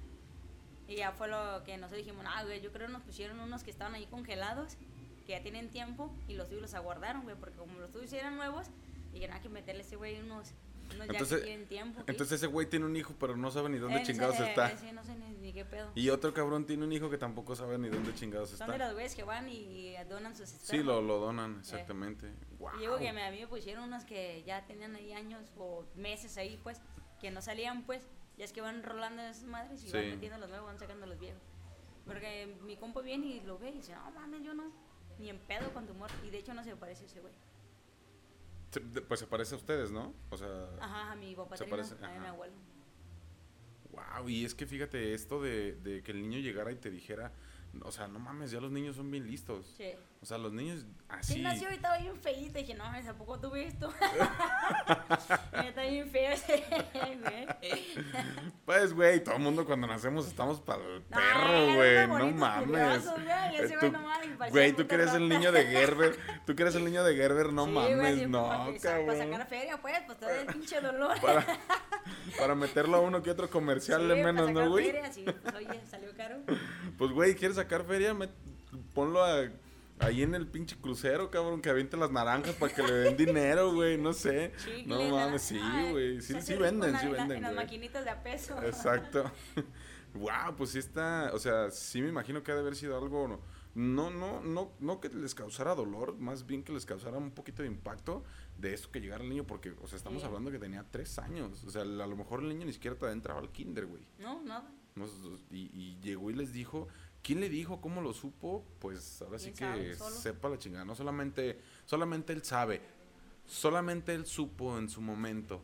[0.86, 3.62] Y ya fue lo que nosotros dijimos, ah, güey, yo creo que nos pusieron unos
[3.62, 4.76] que estaban ahí congelados,
[5.26, 8.36] que ya tienen tiempo, y los tuyos los aguardaron, güey, porque como los tuyos eran
[8.36, 8.66] nuevos,
[9.12, 10.52] dijeron, hay que meterle a ese güey unos,
[10.94, 11.44] unos ya Entonces-.
[12.06, 14.72] Entonces ese güey tiene un hijo, pero no sabe ni dónde Eh, chingados está.
[14.92, 15.90] no sé ni, ni qué pedo.
[15.94, 18.84] Y otro cabrón tiene un hijo que tampoco sabe ni dónde chingados Son de está.
[18.86, 20.68] los güeyes que van y donan sus espermas.
[20.68, 22.32] Sí, lo, lo donan, exactamente.
[22.58, 22.70] Wow.
[22.76, 25.84] Y digo que me- a mí me pusieron unos que ya tenían ahí años o
[25.96, 26.80] meses ahí, pues,
[27.20, 28.02] que no salían, pues.
[28.38, 30.08] Ya es que van rolando esas madres y van Sí.
[30.10, 31.42] metiendo los nuevos, van sacando los viejos.
[32.06, 34.72] Porque mi compa viene y lo ve y dice, no mames, yo no,
[35.18, 36.10] ni en pedo con tu humor.
[36.26, 37.32] Y de hecho no se parece a ese güey.
[39.08, 40.14] Pues se parece a ustedes, ¿no?
[40.30, 42.54] O sea, Ajá, a mi papá Se parece, a mi abuelo.
[43.90, 44.28] wow.
[44.28, 47.32] Y es que fíjate, esto de, de que el niño llegara y te dijera,
[47.82, 49.74] o sea, no mames, ya los niños son bien listos.
[49.76, 49.90] Sí.
[50.20, 51.42] O sea, los niños Sí, así.
[51.42, 52.58] nació y estaba bien feíto.
[52.58, 53.92] Dije, no, mames, ¿a poco tuve esto?
[55.62, 56.64] Y está bien feo ese.
[58.64, 62.06] Pues, güey, todo el mundo cuando nacemos estamos para el No, perro, güey.
[62.06, 62.68] No bonitos mames.
[62.68, 62.82] güey,
[64.68, 66.18] Eh, tú- tú que eres el niño de Gerber.
[66.46, 69.16] Tú que eres el niño de Gerber, no Sí, mames, sí, no, sa- Para sacar
[69.30, 69.46] cabrón.
[69.48, 71.20] feria, pues, pues todo el pinche dolor.
[71.20, 71.44] Para,
[72.38, 74.84] para meterlo a uno que otro comercial Sí, de para menos, ¿no, sacar güey?
[74.86, 76.38] feria, sí, pues, oye, salió caro.
[76.98, 78.14] Pues, güey, ¿quieres sacar feria?
[78.14, 78.30] Met-
[78.94, 79.48] ponlo a-
[79.98, 83.72] ahí en el pinche crucero, cabrón, que aviente las naranjas para que le den dinero,
[83.72, 84.52] güey, no sé.
[84.86, 88.22] No mames, sí, güey, sí, sí venden, en sí venden, En las maquinitas de a
[88.22, 88.60] peso.
[88.64, 89.30] Exacto.
[90.14, 93.28] wow, pues sí está, o sea, sí me imagino que ha de haber sido algo,
[93.28, 93.40] no,
[93.74, 97.62] no, no, no, no que les causara dolor, más bien que les causara un poquito
[97.62, 98.22] de impacto
[98.62, 100.26] de esto que llegara el niño, porque, o sea, estamos Sí.
[100.26, 103.40] hablando que tenía tres años, o sea, a lo mejor el niño ni siquiera entraba
[103.40, 104.06] al kinder, güey.
[104.18, 104.70] No, nada.
[105.50, 106.86] Y, y llegó y les dijo,
[107.22, 107.80] ¿quién le dijo?
[107.80, 108.64] ¿Cómo lo supo?
[108.78, 112.80] Pues ahora sí que sepa la chingada, no solamente, solamente él sabe,
[113.46, 115.62] solamente él supo en su momento,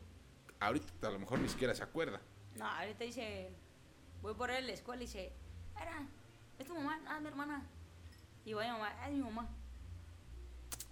[0.60, 2.20] ahorita a lo mejor ni siquiera se acuerda.
[2.56, 3.50] No, ahorita dice,
[4.22, 5.32] voy por él a la escuela y dice,
[5.80, 6.04] era,
[6.58, 7.00] ¿es tu mamá?
[7.06, 7.64] Ah, mi hermana.
[8.44, 9.48] Y voy a mamá, es mi mamá.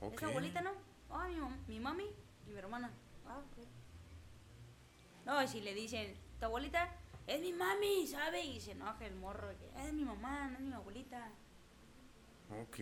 [0.00, 0.14] Ok.
[0.14, 0.70] ¿Es abuelita, no?
[1.10, 2.04] Ah, mi, mam- mi mami
[2.46, 2.90] y mi hermana.
[3.26, 3.66] Ah, ok.
[5.24, 6.88] No, y si le dicen, ¿tu abuelita?
[7.26, 8.44] Es mi mami, ¿sabe?
[8.44, 11.30] Y se enoja el morro, es mi mamá, no es mi abuelita.
[12.62, 12.78] Ok.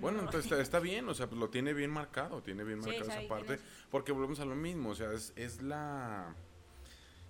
[0.00, 2.88] Bueno, entonces está, está bien, o sea, pues lo tiene bien marcado, tiene bien Sí,
[2.88, 3.60] marcado esa parte, es.
[3.90, 6.34] porque volvemos a lo mismo, o sea, es, es la,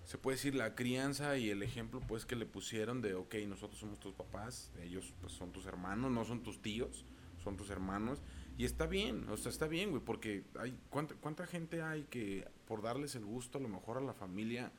[0.04, 3.78] se puede decir la crianza y el ejemplo pues que le pusieron de, ok, nosotros
[3.78, 7.04] somos tus papás, ellos pues son tus hermanos, no son tus tíos,
[7.44, 8.22] son tus hermanos,
[8.60, 12.46] y está bien, o sea, está bien, güey, porque hay, ¿cuánta, cuánta gente hay que
[12.66, 14.70] por darles el gusto a lo mejor a la familia,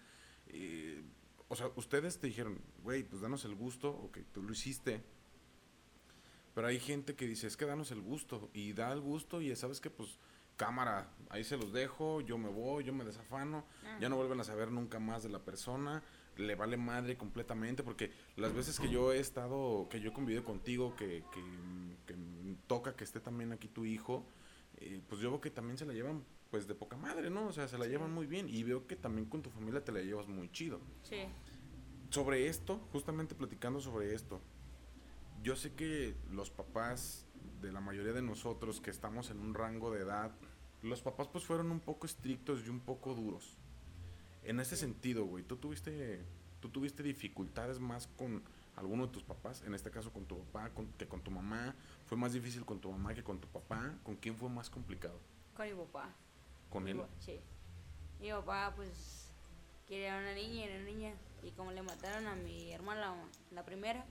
[0.50, 1.02] eh,
[1.48, 5.02] o sea, ustedes te dijeron, güey, pues danos el gusto, ok, tú lo hiciste,
[6.54, 8.52] pero hay gente que dice, es que danos el gusto.
[8.54, 10.20] Y da el gusto y sabes que pues
[10.58, 13.66] cámara, ahí se los dejo, yo me voy, yo me desafano,
[14.00, 16.04] ya no vuelven a saber nunca más de la persona,
[16.38, 20.44] le vale madre completamente, porque las veces que yo he estado, que yo he convivido
[20.44, 21.42] contigo, que, que,
[22.72, 24.26] toca que esté también aquí tu hijo,
[24.78, 27.48] eh, pues yo veo que también se la llevan pues de poca madre, ¿no?
[27.48, 27.92] O sea, se la Sí.
[27.92, 30.80] llevan muy bien y veo que también con tu familia te la llevas muy chido
[31.04, 31.24] Sí.
[32.12, 34.40] sobre esto, justamente platicando sobre esto,
[35.44, 37.26] yo sé que los papás
[37.62, 40.32] de la mayoría de nosotros que estamos en un rango de edad,
[40.82, 43.58] los papás pues fueron un poco estrictos y un poco duros.
[44.44, 46.22] En ese sentido, güey, ¿tú tuviste,
[46.62, 48.44] tú tuviste dificultades más con
[48.76, 49.62] alguno de tus papás?
[49.64, 51.76] En este caso con tu papá, con- que con tu mamá.
[52.06, 53.94] ¿Fue más difícil con tu mamá que con tu papá?
[54.04, 55.20] ¿Con quién fue más complicado?
[55.56, 56.10] Con mi papá.
[56.70, 56.96] ¿Con él?
[56.98, 57.40] Mi Sí.
[58.20, 59.32] Mi papá, pues,
[59.88, 61.14] quería una niña y una niña.
[61.44, 63.16] Y como le mataron a mi hermana, la,
[63.52, 64.06] la primera,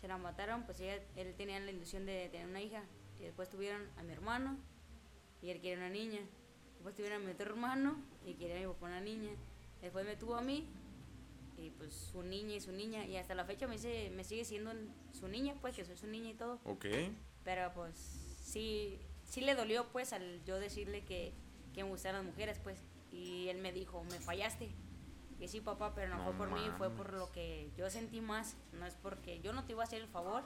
[0.00, 2.82] se la mataron, pues ella, él tenía la ilusión de tener una hija.
[3.18, 4.56] Y después tuvieron a mi hermano
[5.42, 6.20] y él quería una niña.
[6.74, 9.30] Después tuvieron a mi otro hermano y quería a mi papá una niña.
[9.80, 10.66] Después me tuvo a mí
[11.56, 13.04] y pues su niña y su niña.
[13.06, 14.72] Y hasta la fecha me, dice- me sigue siendo
[15.12, 16.60] su niña, pues que soy su niña y todo.
[16.64, 16.86] Ok.
[17.44, 17.96] Pero pues
[18.42, 21.32] sí, sí le dolió pues al yo decirle que,
[21.74, 22.78] que me gustan las mujeres pues.
[23.12, 24.70] Y él me dijo, me fallaste.
[25.38, 27.20] Que sí papá, pero no, No fue por mí, fue por mames.
[27.20, 28.56] lo que yo sentí más.
[28.72, 30.42] No es porque yo no te iba a hacer el favor.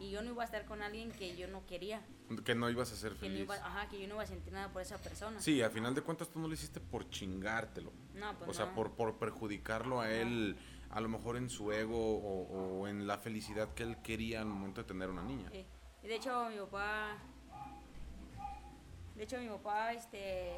[0.00, 2.02] Y yo no iba a estar con alguien que yo no quería.
[2.44, 3.40] Que no ibas a ser Que, no feliz.
[3.42, 5.40] iba, ajá, que yo no iba a sentir nada por esa persona.
[5.40, 7.92] Sí, a final de cuentas tú no lo hiciste por chingártelo.
[8.14, 8.74] No, pues o sea, no.
[8.74, 10.56] por, por perjudicarlo a él,
[10.90, 14.46] a lo mejor en su ego o, o en la felicidad que él quería al
[14.46, 15.48] momento de tener una niña.
[15.52, 15.64] Sí.
[16.02, 17.16] Y de hecho mi papá,
[19.16, 20.52] de hecho mi papá, este,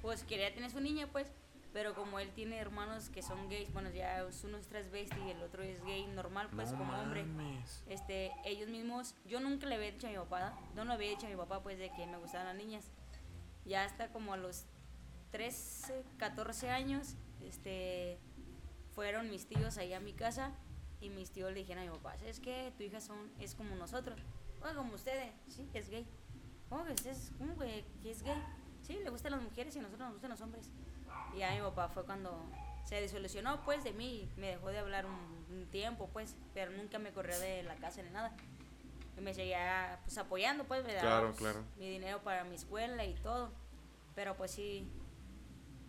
[0.00, 1.30] pues quería tener su niña, pues,
[1.72, 5.42] pero como él tiene hermanos que son gays, bueno, ya uno es transvesti y el
[5.42, 7.24] otro es gay normal, pues, No como hombre.
[7.24, 7.82] mames.
[7.86, 11.26] Este, ellos mismos, yo nunca le había dicho a mi papá, no le había dicho
[11.26, 12.84] a mi papá, pues, de que me gustaban las niñas.
[13.64, 14.64] Ya hasta como a los
[15.30, 18.18] 13, 14 años, este,
[18.94, 20.52] fueron mis tíos ahí a mi casa
[21.00, 23.74] y mis tíos le dijeron a mi papá, es que tu hija son, es como
[23.76, 24.18] nosotros,
[24.62, 26.06] o como ustedes, sí, es gay.
[26.68, 28.42] ¿Cómo que es, cómo que es gay?
[28.82, 30.70] Sí, le gustan las mujeres y a nosotros nos gustan los hombres.
[31.34, 32.42] Y ya mi papá fue cuando
[32.84, 36.98] se desilusionó pues de mí, me dejó de hablar un, un tiempo pues, pero nunca
[36.98, 38.32] me corrió de la casa ni nada.
[39.16, 41.64] Y me seguía pues apoyando pues, me daba Claro, pues, claro.
[41.78, 43.50] mi dinero para mi escuela y todo.
[44.14, 44.90] Pero pues sí,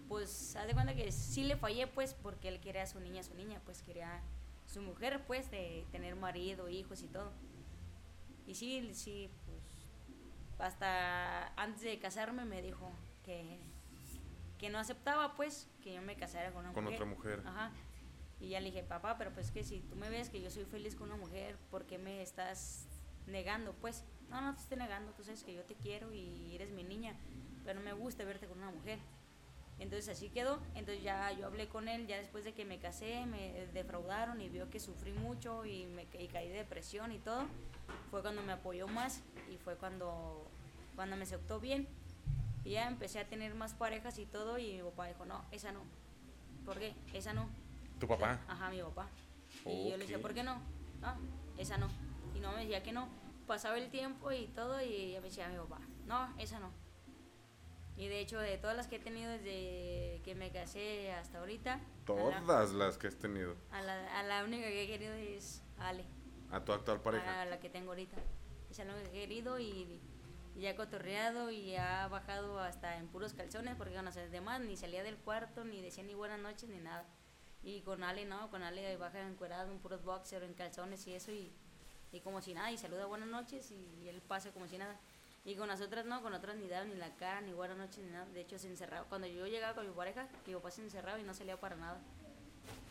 [0.07, 3.23] pues haz de cuenta que sí le fallé pues porque él quería a su niña,
[3.23, 4.21] su niña, pues quería
[4.67, 7.31] su mujer pues de tener marido, hijos y todo.
[8.45, 9.61] Y sí, sí, pues
[10.59, 12.91] hasta antes de casarme me dijo
[13.23, 13.59] que,
[14.59, 17.01] que no aceptaba pues que yo me casara con una Con mujer.
[17.01, 17.43] otra mujer.
[17.45, 17.71] Ajá.
[18.39, 20.65] Y ya le dije, papá, pero pues que si tú me ves que yo soy
[20.65, 22.85] feliz con una mujer, ¿por qué me estás
[23.25, 23.73] negando?
[23.73, 26.83] Pues, no, no te estoy negando, tú sabes que yo te quiero y eres mi
[26.83, 27.15] niña,
[27.65, 28.99] pero no me gusta verte con una mujer.
[29.79, 33.25] Entonces así quedó, entonces ya yo hablé con él, ya después de que me casé,
[33.25, 37.45] me defraudaron y vio que sufrí mucho y, me, y caí de depresión y todo,
[38.11, 40.45] fue cuando me apoyó más y fue cuando,
[40.95, 41.87] cuando me aceptó bien.
[42.69, 45.71] Y ya empecé a tener más parejas y todo y mi papá dijo, no, esa
[45.71, 45.81] no.
[46.65, 46.93] ¿Por qué?
[47.15, 47.49] Esa no.
[47.99, 48.39] ¿Tu papá?
[48.47, 49.09] Ajá, mi papá.
[49.65, 50.19] Y yo le decía.
[50.21, 50.61] ¿por qué no?
[51.01, 51.15] No,
[51.57, 51.87] esa no.
[52.35, 53.09] Y no me decía que no.
[53.47, 56.69] Pasaba el tiempo y todo y ya me decía mi papá, no, esa no.
[57.97, 61.77] Y de hecho, de todas las que he tenido desde que me casé hasta ahorita,
[61.77, 63.55] la, Todas las que has tenido.
[63.71, 66.05] a la, a la única que he querido es a Ale,
[66.51, 67.41] A tu actual pareja.
[67.41, 68.17] a la que tengo ahorita.
[68.69, 69.99] Esa es la única que he querido y,
[70.59, 74.75] y he cotorreado y ha bajado hasta en puros calzones porque con los demás ni
[74.75, 77.05] salía del cuarto, ni decía ni buenas noches, ni nada.
[77.63, 81.31] Y con Ale no, con Ale baja encuerado en puros boxers, en calzones y eso
[81.31, 81.49] y,
[82.11, 84.99] y como si nada, y saluda buenas noches y, él pasa como si nada.
[85.45, 88.03] Y con las otras no, con otras ni daba ni la cara, ni buenas noches,
[88.03, 88.25] ni nada.
[88.25, 89.07] De hecho se encerraba.
[89.07, 92.01] Cuando yo llegaba con mi pareja, mi papá se encerraba y no salía para nada.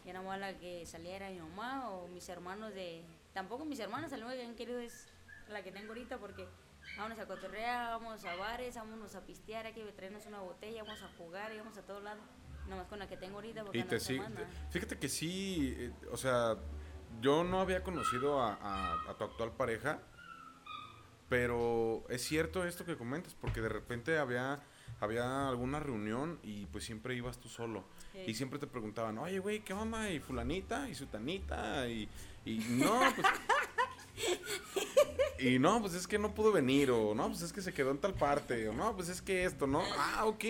[0.07, 3.05] Y era más la que salía era mi mamá o mis hermanos de...
[3.35, 5.07] Tampoco mis hermanos, la única que han querido es
[5.51, 6.49] la que tengo ahorita porque
[6.97, 11.03] vámonos a cotorrear, vamos a bares, vámonos a pistear, hay que traernos una botella, vamos
[11.03, 12.23] a jugar, y vamos a todos lados.
[12.69, 14.21] Nomás con la que tengo ahorita porque Y te sí,
[14.71, 16.57] fíjate que sí, eh, o sea,
[17.23, 20.01] yo no había conocido a, a- a tu actual pareja,
[21.29, 24.61] pero es cierto esto que comentas, porque de repente había,
[25.01, 27.85] había alguna reunión y pues siempre ibas tú solo.
[28.13, 28.25] Sí.
[28.27, 30.11] Y siempre te preguntaban, oye, güey, ¿qué onda?
[30.11, 32.09] Y fulanita, y sutanita, y,
[32.45, 33.27] y no, pues...
[35.39, 37.91] Y no, pues es que no pudo venir, o no, pues es que se quedó
[37.93, 39.83] en tal parte, o no, pues es que esto, ¿no?
[39.97, 40.41] Ah, ok.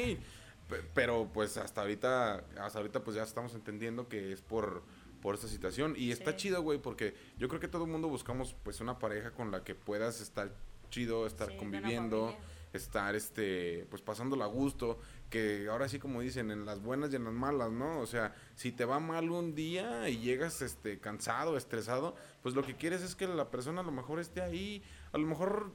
[0.68, 4.83] Pe- Pero pues hasta ahorita, hasta ahorita pues ya estamos entendiendo que es por,
[5.20, 5.94] por esta situación.
[5.96, 6.37] Y está Sí.
[6.38, 9.62] chido, güey, porque yo creo que todo el mundo buscamos pues una pareja con la
[9.62, 10.54] que puedas estar
[10.90, 12.35] chido, estar Sí, conviviendo,
[12.72, 14.98] estar este, pues pasándola a gusto,
[15.31, 18.01] que ahora sí como dicen, en las buenas y en las malas, ¿no?
[18.01, 22.62] O sea, si te va mal un día y llegas este cansado, estresado, pues lo
[22.62, 25.73] que quieres es que la persona a lo mejor esté ahí, a lo mejor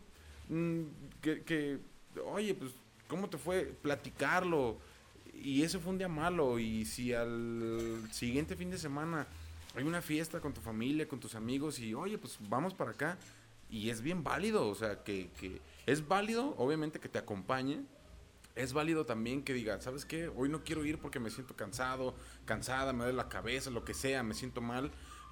[0.50, 0.82] mm,
[1.22, 1.80] que,
[2.26, 2.72] oye, pues,
[3.08, 3.66] ¿cómo te fue?
[3.82, 4.78] Platicarlo.
[5.34, 6.60] Y ese fue un día malo.
[6.60, 9.28] Y si al siguiente fin de semana
[9.76, 13.18] hay una fiesta con tu familia, con tus amigos, y oye, pues vamos para acá.
[13.70, 17.82] Y es bien válido, o sea, que, que es válido, obviamente, que te acompañe.
[18.56, 20.28] Es válido también que diga, ¿sabes qué?
[20.28, 23.96] Hoy no quiero ir porque me siento cansado, cansada, me duele la cabeza, lo que
[23.96, 24.92] sea, me siento mal.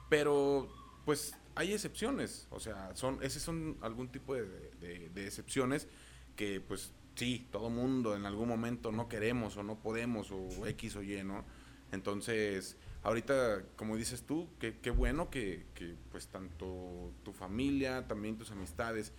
[0.10, 0.68] Pero,
[1.06, 2.48] pues, hay excepciones.
[2.50, 4.46] O sea, son, esos son algún tipo de,
[4.80, 5.88] de- de excepciones
[6.36, 10.96] que, pues, sí, todo mundo en algún momento no queremos o no podemos o X
[10.96, 11.46] o Y, ¿no?
[11.92, 18.38] Entonces, ahorita, como dices tú, qué qué bueno que, que, pues, tanto tu familia, también
[18.38, 19.12] tus amistades,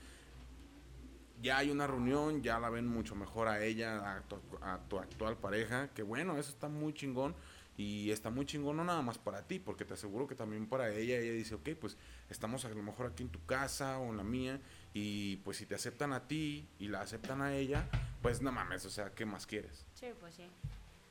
[1.42, 4.98] ya hay una reunión, ya la ven mucho mejor a ella, a tu, a tu
[4.98, 7.34] actual pareja, que bueno, eso está muy chingón
[7.76, 10.90] y está muy chingón no nada más para ti, porque te aseguro que también para
[10.90, 11.96] ella, ella dice, ok, pues
[12.30, 14.60] estamos a lo mejor aquí en tu casa o en la mía
[14.94, 17.88] y pues si te aceptan a ti y la aceptan a ella,
[18.22, 19.84] pues no mames, o sea, ¿qué más quieres?
[19.94, 20.46] Sí, pues sí.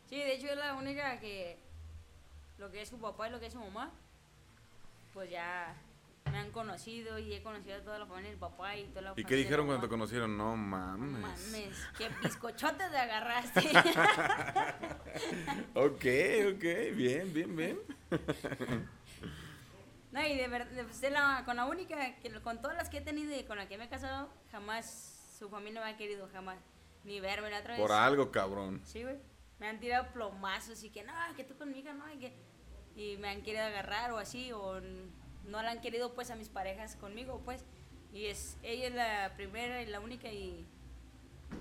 [0.10, 1.58] Sí, de hecho es la única que
[2.58, 3.92] lo que es su papá y lo que es su mamá,
[5.14, 5.76] pues ya
[6.30, 9.10] me han conocido y he conocido a toda la familia del papá y toda la
[9.10, 10.38] ¿Y familia qué de dijeron cuando te conocieron?
[10.38, 11.20] No mames.
[11.20, 13.62] mames, qué bizcochote te agarraste.
[15.74, 16.06] Ok,
[16.56, 17.80] ok, bien, bien, bien.
[20.12, 23.02] no, y de verdad, pues, la, con la única, que, con todas las que he
[23.02, 26.58] tenido y con la que me he casado, jamás su familia me ha querido, jamás.
[27.04, 27.82] Ni verme la otra vez.
[27.82, 28.82] Por algo, cabrón.
[28.86, 29.18] Sí, güey.
[29.60, 32.34] Me han tirado plomazos y que no, que tú con mi hija no, y que.
[32.96, 34.80] Y me han querido agarrar o así, o
[35.48, 37.64] no la han querido pues a mis parejas conmigo, pues.
[38.14, 40.66] Y es, ella es la primera y la única y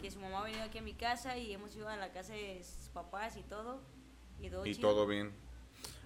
[0.02, 2.32] que su mamá ha venido aquí a mi casa y hemos ido a la casa
[2.32, 3.80] de sus papás y todo.
[4.40, 4.88] Y todo Y chido.
[4.90, 5.30] todo bien.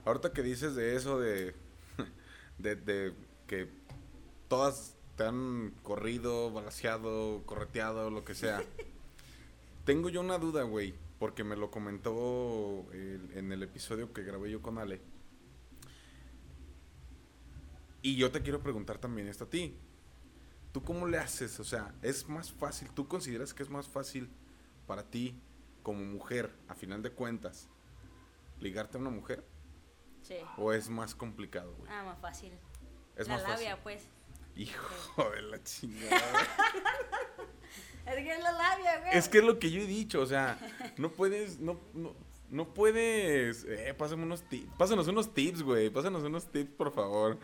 [0.04, 1.54] Ahorita que dices de eso, de,
[2.58, 3.14] de, de
[3.46, 3.68] que
[4.48, 8.62] todas te han corrido, balaseado, correteado, lo que sea.
[9.84, 14.50] Tengo yo una duda, güey, porque me lo comentó el- en el episodio que grabé
[14.50, 15.00] yo con Ale.
[18.04, 19.74] Y yo te quiero preguntar también esto a ti.
[20.72, 21.58] ¿Tú cómo le haces?
[21.58, 22.90] O sea, ¿es más fácil?
[22.90, 24.28] ¿Tú consideras que es más fácil
[24.86, 25.40] para ti
[25.82, 27.66] como mujer, a final de cuentas,
[28.60, 29.42] ligarte a una mujer?
[30.20, 30.36] Sí.
[30.58, 31.90] ¿O es más complicado, güey?
[31.90, 32.52] Ah, más fácil.
[33.16, 33.68] Es la más fácil.
[33.68, 34.02] labia, pues.
[34.54, 36.20] Hijo de la chingada.
[38.06, 39.16] Es que es la labia, güey.
[39.16, 40.58] es que es lo que yo he dicho, o sea,
[40.98, 42.14] no puedes, no, no,
[42.50, 47.38] no puedes, eh, pásame unos tips, pásanos unos tips, güey, pásanos unos tips, por favor.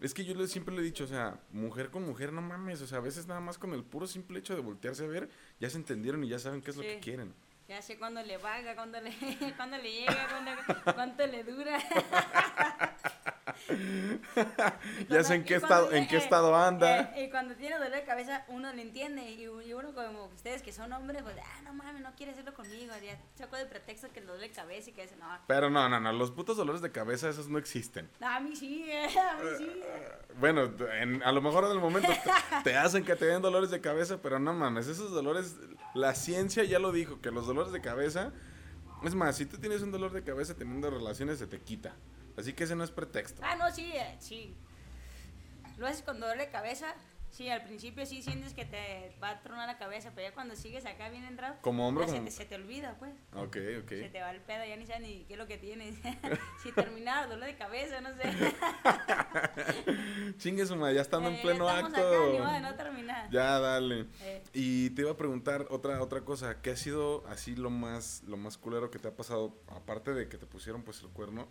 [0.00, 2.80] Es que yo le- siempre le he dicho, o sea, mujer con mujer, no mames,
[2.80, 5.28] o sea, a veces nada más con el puro simple hecho de voltearse a ver,
[5.60, 7.34] ya se entendieron y ya saben qué es lo que quieren.
[7.68, 9.10] Ya sé cuándo le vaga, cuándo le,
[9.56, 11.78] cuándo le llega, cuándo, cuánto le dura.
[15.08, 17.12] Ya sé en qué estado, en qué estado anda.
[17.16, 19.22] eh, y cuando tiene dolor de cabeza, uno lo entiende.
[19.30, 22.54] Y, y uno, como ustedes que son hombres, pues, ah, no mames, no quiere hacerlo
[22.54, 22.92] conmigo.
[23.04, 25.26] Ya sacó de pretexto que le duele de cabeza y que dice, no.
[25.46, 28.08] Pero no, no, no, los putos dolores de cabeza, esos no existen.
[28.20, 29.82] A mí sí, eh, a mí sí.
[30.38, 33.70] Bueno, en- a lo mejor en el momento te, te hacen que te den dolores
[33.70, 35.56] de cabeza, pero no mames, esos dolores,
[35.94, 38.32] la ciencia ya lo dijo, que los dolores de cabeza,
[39.02, 41.94] es más, si tú tienes un dolor de cabeza teniendo relaciones, se te quita.
[42.40, 43.40] Así que ese no es pretexto.
[43.44, 44.54] Ah, no, sí, eh, sí.
[45.78, 46.94] Lo haces con dolor de cabeza.
[47.30, 50.56] Sí, al principio sí sientes que te va a tronar la cabeza, pero ya cuando
[50.56, 53.12] sigues acá bien entrado, Como hombre, ya se, te, se te olvida, pues.
[53.36, 53.88] Ok, ok.
[53.88, 55.94] Se te va el pedo, ya ni sabes ni qué es lo que tienes.
[56.64, 58.22] si terminaba dolor de cabeza, no sé.
[60.38, 61.96] Chingue su madre, ya estando en Eh, pleno acto.
[61.96, 63.30] acá, ni modo no terminar.
[63.30, 64.06] Ya, dale.
[64.22, 68.22] Eh, Y te iba a preguntar otra otra cosa, ¿qué ha sido así lo más
[68.26, 71.46] lo más culero que te ha pasado aparte de que te pusieron pues el cuerno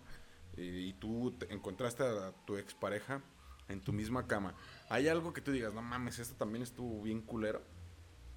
[0.59, 3.21] y, tú te encontraste a tu expareja
[3.67, 4.53] en tu misma cama?
[4.89, 7.61] ¿Hay algo que tú digas, no mames, esto también estuvo bien culero?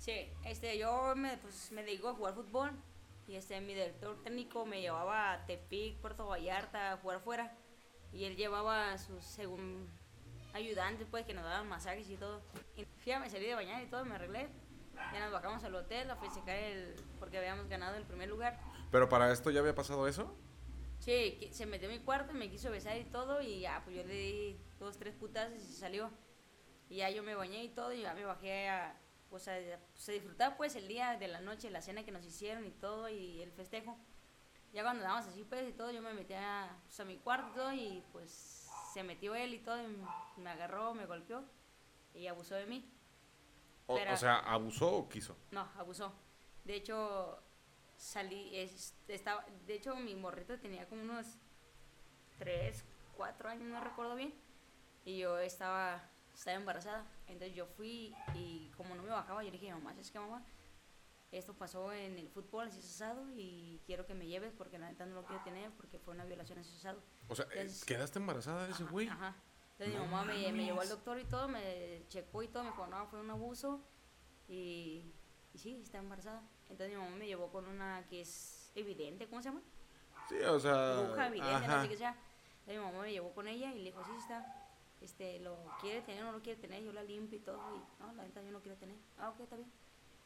[0.02, 2.72] sí, este, yo me, pues, me dedico a jugar fútbol.
[3.28, 7.56] Y este, mi director técnico me llevaba a Tepic, Puerto Vallarta a jugar fuera.
[8.12, 9.88] Y él llevaba a sus, según,
[10.52, 12.42] ayudantes, pues, que nos daban masajes y todo.
[12.76, 14.48] Y fui a me salí de bañar y todo, me arreglé.
[15.12, 18.58] Ya nos bajamos al hotel a festejar el, porque habíamos ganado el primer lugar.
[18.90, 20.37] Pero para esto ya había pasado eso?
[21.02, 23.96] Sí, que se metió en mi cuarto, me quiso besar y todo, y ya, pues
[23.96, 26.08] yo le di dos, tres putazos y se salió.
[26.88, 28.96] Y ya yo me bañé y todo, y ya me bajé a,
[29.28, 29.56] pues a,
[29.94, 32.70] pues, a disfrutar pues el día de la noche, la cena que nos hicieron y
[32.70, 33.98] todo, y el festejo.
[34.72, 37.48] Ya cuando andábamos así pues y todo, yo me metí a, pues, a mi cuarto
[37.50, 41.42] y todo, y pues se metió él y todo, y me agarró, me golpeó,
[42.14, 42.88] y abusó de mí.
[43.88, 45.36] O, Pero- o sea, ¿abusó o quiso?
[45.50, 46.12] No, abusó.
[46.64, 47.42] De hecho,
[48.02, 51.26] salí, es- estaba, de hecho mi morrito tenía como unos
[52.38, 52.84] 3,
[53.16, 54.34] 4 años, no recuerdo bien,
[55.04, 56.02] y yo estaba,
[56.34, 57.06] estaba embarazada.
[57.28, 60.42] Entonces yo fui y como no me bajaba, yo le dije, mamá, es que mamá,
[61.30, 64.88] esto pasó en el fútbol, así es asado, y quiero que me lleves porque la
[64.88, 67.00] neta no lo quiero tener porque fue una violación así es asado.
[67.28, 69.08] O sea, eh, Entonces- ¿quedaste embarazada de ese Ajá, güey?
[69.08, 69.36] Ajá.
[69.78, 72.64] Entonces No mi mamá me, me llevó al doctor y todo, me checó y todo,
[72.64, 73.80] me dijo, no, fue un abuso
[74.48, 75.12] y,
[75.54, 76.42] y sí, está embarazada.
[76.72, 79.62] Entonces mi mamá me llevó con una que es evidente, ¿cómo se llama?
[80.28, 81.82] Sí, o sea, Bruja evidente, no ajá.
[81.82, 82.16] sé qué sea.
[82.61, 84.68] Entonces mi mamá me llevó con ella y le dijo, sí, sí está,
[85.00, 88.02] este, lo quiere tener o no lo quiere tener, yo la limpio y todo y
[88.02, 88.96] no, la neta yo no quiero tener.
[89.18, 89.70] Ah, ok, está bien.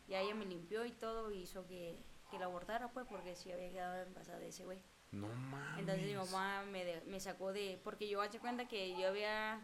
[0.08, 1.98] Y ella me limpió y todo y hizo que,
[2.30, 4.78] que la abortara pues porque sí había quedado embarazada de ese güey.
[5.10, 5.80] No mames.
[5.80, 7.80] Entonces mi mamá me, de- me sacó de...
[7.82, 9.60] Porque yo hace cuenta que yo había...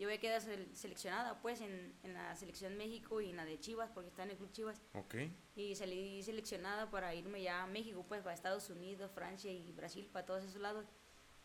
[0.00, 3.60] Yo había quedado sele- seleccionada pues en, en la selección México y en la de
[3.60, 5.14] Chivas porque estaba en el club Chivas Ok.
[5.56, 10.08] y salí seleccionada para irme ya a México pues para Estados Unidos, Francia y Brasil,
[10.10, 10.86] para todos esos lados.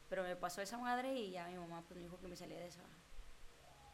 [0.08, 2.58] Pero me pasó esa madre y ya mi mamá pues me dijo que me salía
[2.58, 2.82] de esa.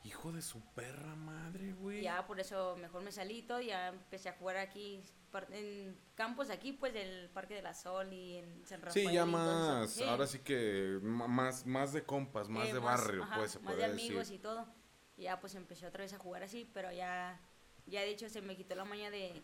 [0.03, 2.01] Hijo de su perra madre, güey.
[2.01, 5.03] Ya por eso mejor me salí y todo y ya empecé a jugar aquí
[5.51, 9.07] en campos aquí pues del Parque de la Sol y en San Rafael.
[9.07, 10.03] Sí, ya más, Sí.
[10.03, 13.65] ahora sí que más, más de compas, más Eh, de barrio, ajá, pues se más
[13.73, 14.35] puede de amigos decir.
[14.35, 14.67] y todo.
[15.17, 17.39] Y ya pues empecé otra vez a jugar así, pero ya,
[17.85, 19.43] ya de hecho se me quitó la maña de...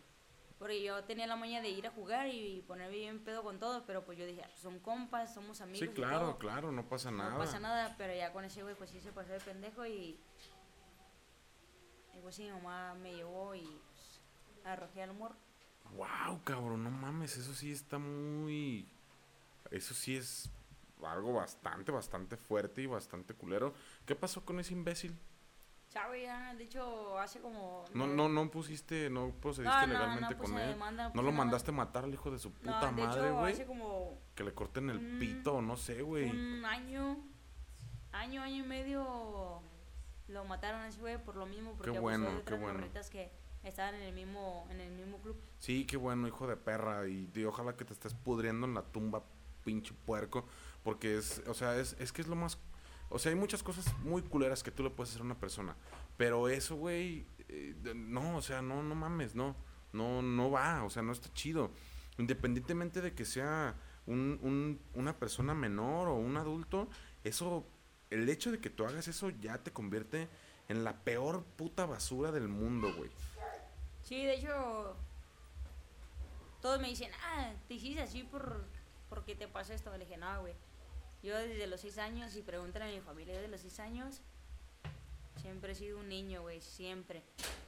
[0.59, 3.85] Porque yo tenía la maña de ir a jugar y ponerme bien pedo con todo,
[3.85, 5.87] pero pues yo dije, ah, pues son compas, somos amigos.
[5.87, 7.31] Sí, claro, claro, no pasa nada.
[7.31, 10.19] No pasa nada, pero ya con ese güey pues sí se pasó de pendejo y...
[12.15, 15.35] Y pues sí, mi mamá me llevó y pues, arrojé al humor.
[15.95, 18.89] Wow, cabrón, no mames, eso sí está muy.
[19.69, 20.49] Eso sí es
[21.03, 23.73] algo bastante, bastante fuerte y bastante culero.
[24.05, 25.15] ¿Qué pasó con ese imbécil?
[25.89, 27.85] Chavo, ya, de hecho, hace como...
[27.93, 30.69] No, no, no pusiste, no procediste No, no, legalmente no con él.
[30.69, 33.53] demanda, no lo mandaste matar al hijo de su puta de madre, güey.
[33.53, 36.29] hace como Que le corten el pito no sé, güey.
[36.29, 37.17] un año,
[38.11, 39.61] año, año y medio
[40.27, 42.83] lo mataron a ese güey por lo mismo, porque abusó bueno, de qué bueno.
[43.09, 43.31] que
[43.63, 45.39] estaban en el mismo, en el mismo club.
[45.59, 47.07] Sí, qué bueno, hijo de perra.
[47.07, 49.23] Y, y ojalá que te estés pudriendo en la tumba,
[49.63, 50.45] pinche puerco.
[50.83, 52.57] Porque es, o sea, es, es que es lo más.
[53.09, 55.75] O sea, hay muchas cosas muy culeras que tú le puedes hacer a una persona.
[56.17, 59.55] Pero eso, güey, eh, no, o sea, no, no mames, no.
[59.93, 61.71] No, no va, o sea, no está chido.
[62.17, 66.89] Independientemente de que sea un, un- una persona menor o un adulto,
[67.23, 67.65] eso,
[68.09, 70.27] el hecho de que tú hagas eso ya te convierte
[70.67, 73.09] en la peor puta basura del mundo, güey.
[74.03, 74.95] Sí, de hecho,
[76.61, 78.65] todos me dicen, ah, te hiciste así por,
[79.09, 79.91] porque te pasó esto.
[79.97, 80.53] Le dije, no, güey.
[81.23, 84.21] Yo desde los seis años, y preguntan a mi familia, desde los seis años,
[85.41, 87.23] siempre he sido un niño, güey, siempre.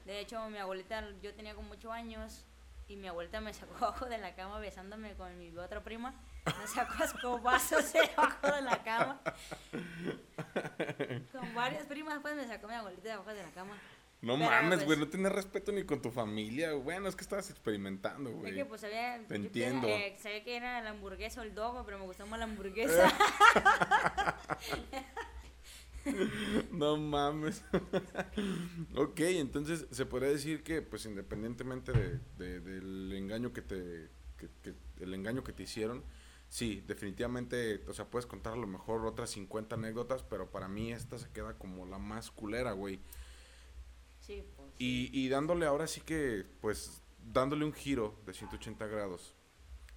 [0.05, 2.45] De hecho, mi abuelita, yo tenía como ocho años,
[2.89, 6.13] y mi abuelita me sacó abajo de la cama besándome con mi otra prima.
[6.45, 9.21] Me sacó escobazos debajo de la cama.
[11.31, 13.77] Con varias primas, pues me sacó mi abuelita debajo de la cama.
[14.21, 16.73] No Pero, mames, pues- güey, no tienes respeto ni con tu familia.
[16.73, 18.53] Bueno, es que estabas experimentando, Es güey.
[18.53, 19.81] que pues Te entiendo.
[19.87, 22.45] pensaba, eh, sabía que era la hamburguesa o el dogo, pero me gustó más la
[22.45, 23.09] hamburguesa.
[26.71, 27.63] No mames.
[28.95, 34.49] ok, entonces se podría decir que, pues, independientemente de, de- del engaño que te, que-
[34.63, 36.03] que- el engaño que te hicieron,
[36.47, 40.91] sí, definitivamente, o sea, puedes contar a lo mejor otras 50 anécdotas, pero para mí
[40.91, 43.01] esta se queda como la más culera, güey.
[44.29, 44.69] Sí, pues.
[44.77, 47.01] Y, y dándole ahora sí que, pues,
[47.33, 49.35] dándole un giro de 180 grados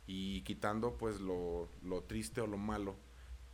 [0.06, 2.96] y quitando, pues, lo, lo triste o lo malo,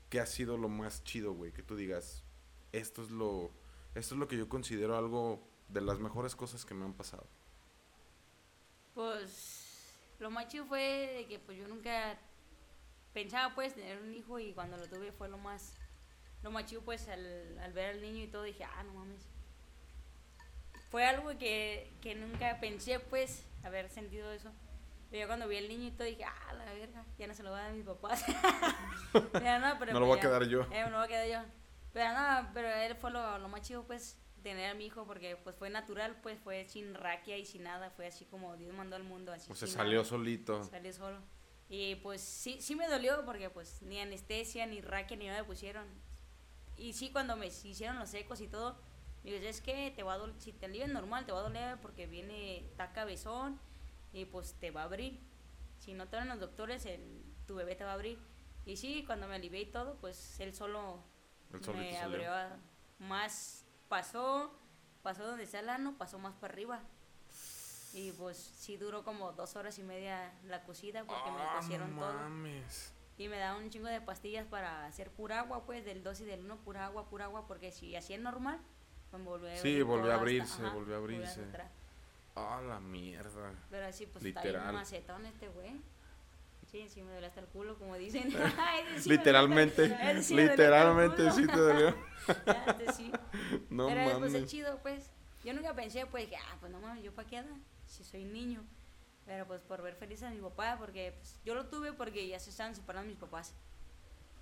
[0.09, 1.53] ¿qué ha sido lo más chido, güey?
[1.53, 2.25] Que tú digas,
[2.73, 3.51] esto es lo,
[3.95, 7.27] esto es lo que yo considero algo de las mejores cosas que me han pasado.
[8.95, 10.81] Pues lo más chido fue
[11.17, 12.19] de que pues yo nunca
[13.13, 15.75] pensaba pues tener un hijo y cuando lo tuve fue lo más
[16.43, 19.38] lo más chido pues al, al ver al niño y todo dije, ah, no mames.
[20.91, 24.51] Fue algo que, que nunca pensé pues haber sentido eso.
[25.11, 27.59] Pero yo cuando vi y todo dije, ah, la verga, ya no se lo voy
[27.59, 28.25] a dar a mis papás.
[29.33, 30.63] Pero no, pero No lo pues voy a quedar yo.
[30.71, 31.49] Eh, me lo voy a quedar yo.
[31.95, 35.37] Pero no, pero él fue lo, lo más chido, pues, tener a mi hijo, porque
[35.37, 38.97] pues fue natural, pues, fue sin raquia y sin nada, fue así como Dios mandó
[38.97, 39.51] al mundo, así.
[39.51, 40.05] O sea, sin salió nada.
[40.05, 40.63] solito.
[40.65, 41.19] Salió solo.
[41.71, 45.45] Y pues sí, sí me dolió porque pues ni anestesia, ni raquia, ni nada me
[45.45, 45.87] pusieron.
[46.77, 48.79] Y sí, cuando me hicieron los ecos y todo,
[49.31, 51.79] digo, es que te va a doler, si te alivias normal, te va a doler
[51.81, 53.59] porque viene, está cabezón
[54.13, 55.21] y pues te va a abrir.
[55.79, 58.19] Si no te dan los doctores, el, tu bebé te va a abrir.
[58.67, 61.03] Y sí, cuando me alivié y todo, pues él solo
[61.75, 62.57] me abrió a-
[62.99, 64.53] más, pasó,
[65.03, 66.81] pasó donde está el ano, pasó más para arriba.
[67.95, 71.95] Y pues sí duró como dos horas y media la cocida porque me Ah, cosieron
[71.97, 72.13] no todo.
[72.13, 72.93] mames.
[73.17, 76.25] Y me daban un chingo de pastillas para hacer pura agua, pues, del 2 y
[76.25, 78.61] del 1, pura agua, pura agua, porque si hacía normal,
[79.13, 81.41] volvió a Sí, volvió a hasta- abrirse, ajá, volvió a abrirse.
[82.37, 83.53] Ah, la mierda.
[83.71, 84.63] Pero así, pues está Literal.
[84.69, 85.81] bien macetón este güey.
[86.71, 88.31] Sí, sí me duele hasta el culo, como dicen.
[88.99, 91.95] Sí Literalmente, duele- sí literalmente sí te dolió.
[92.97, 93.11] Sí.
[93.71, 94.47] No Pero pues es mames.
[94.47, 95.11] chido, pues.
[95.45, 97.57] Yo nunca pensé, pues, que, ah, pues no mames, yo pa' qué anda,
[97.87, 98.63] si soy niño.
[99.25, 102.39] Pero pues por ver feliz a mi papá, porque pues, yo lo tuve porque ya
[102.41, 103.55] se estaban separando mis papás.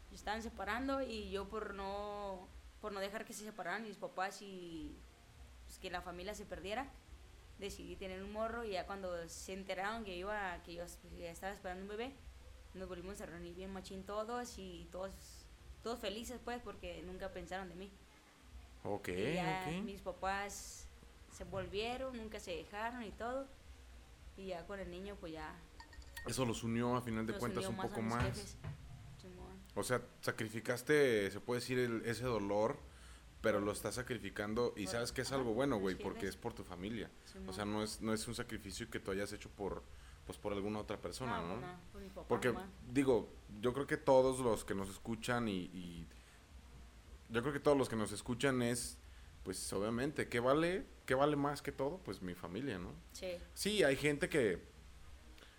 [0.08, 2.48] Se estaban separando y yo por no,
[2.80, 4.96] por no dejar que se separaran mis papás y
[5.66, 6.90] pues, que la familia se perdiera,
[7.58, 11.30] decidí tener un morro y ya cuando se enteraron que iba, que yo pues, ya
[11.30, 12.12] estaba esperando un bebé,
[12.74, 15.10] nos volvimos a reunir bien machín todos y todos,
[15.82, 17.90] todos felices pues porque nunca pensaron de mí.
[18.84, 19.82] Ok, Y ya ok.
[19.84, 20.86] mis papás
[21.32, 23.46] se volvieron, nunca se dejaron y todo.
[24.36, 25.54] Y ya con el niño, pues ya.
[26.26, 28.56] Eso los unió a final de cuentas un más poco mis más.
[29.76, 32.78] O sea, sacrificaste, se puede decir, el- ese dolor,
[33.42, 36.52] pero lo estás sacrificando y Por- sabes que es algo bueno, güey, porque es por
[36.54, 37.10] tu familia.
[37.46, 39.82] O sea, no es, no es un sacrificio que tú hayas hecho por,
[40.24, 41.60] pues, por alguna otra persona, No, ¿no?
[41.60, 42.54] no, por mi papá Porque,
[42.90, 43.28] digo,
[43.60, 46.06] yo creo que todos los que nos escuchan y, y-
[47.28, 48.98] yo creo que todos los que nos escuchan es
[49.44, 51.98] pues obviamente, ¿qué vale, qué vale más que todo?
[51.98, 52.90] Pues mi familia, ¿no?
[53.12, 53.36] Sí.
[53.54, 54.60] Sí, hay gente que,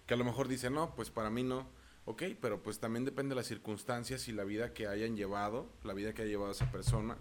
[0.06, 1.70] que a lo mejor dice, no, pues para mí no.
[2.10, 5.94] Ok, pero pues también depende de las circunstancias y la vida que hayan llevado, la
[5.94, 7.18] vida que haya llevado esa persona,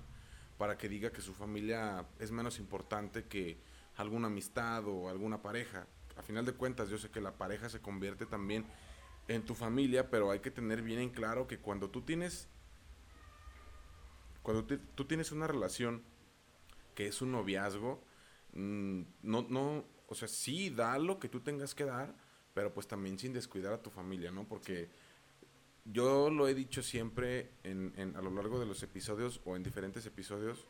[0.59, 3.59] para que diga que su familia es menos importante que
[3.97, 5.89] alguna amistad o alguna pareja.
[6.17, 8.65] A final de cuentas, yo sé que la pareja se convierte también
[9.27, 12.49] en tu familia, pero hay que tener bien en claro que cuando tú tienes
[14.43, 16.05] cuando te- tú tienes una relación
[16.95, 18.03] que es un noviazgo,
[18.53, 22.15] mm, no, no, o sea, sí da lo que tú tengas que dar,
[22.57, 24.45] pero pues también sin descuidar a tu familia, ¿no?
[24.49, 24.89] Porque
[25.85, 29.63] yo lo he dicho siempre en, en- a lo largo de los episodios o en
[29.63, 30.67] diferentes episodios,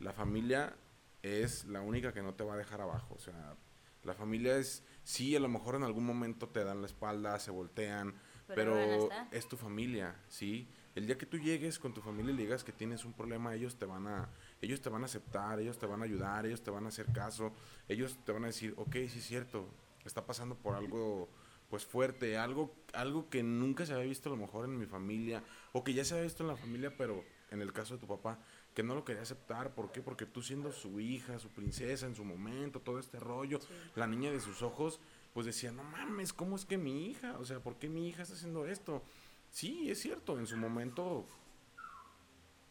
[0.00, 0.76] la familia
[1.22, 3.56] es la única que no te va a dejar abajo, o sea,
[4.02, 7.50] la familia es, sí, a lo mejor en algún momento te dan la espalda, se
[7.50, 8.12] voltean,
[8.46, 10.68] Pero pero es tu familia, ¿sí?
[10.94, 13.54] El día que tú llegues con tu familia y le digas que tienes un problema,
[13.54, 14.28] ellos te van a
[14.60, 17.06] ellos te van a aceptar, ellos te van a ayudar, ellos te van a hacer
[17.12, 17.54] caso,
[17.88, 19.66] ellos te van a decir, ok, sí es cierto,
[20.04, 21.28] está pasando por algo
[21.70, 25.42] pues fuerte, algo algo que nunca se había visto a lo mejor en mi familia
[25.72, 28.06] o que ya se había visto en la familia, pero en el caso de tu
[28.06, 28.38] papá
[28.74, 30.02] que no lo quería aceptar, ¿por qué?
[30.02, 33.68] Porque tú siendo su hija, su princesa en su momento, todo este rollo, Sí.
[33.94, 35.00] la niña de sus ojos,
[35.32, 37.36] pues decía, no mames, ¿cómo es que mi hija?
[37.38, 39.02] O sea, ¿por qué mi hija está haciendo esto?
[39.50, 41.26] Sí, es cierto, en su momento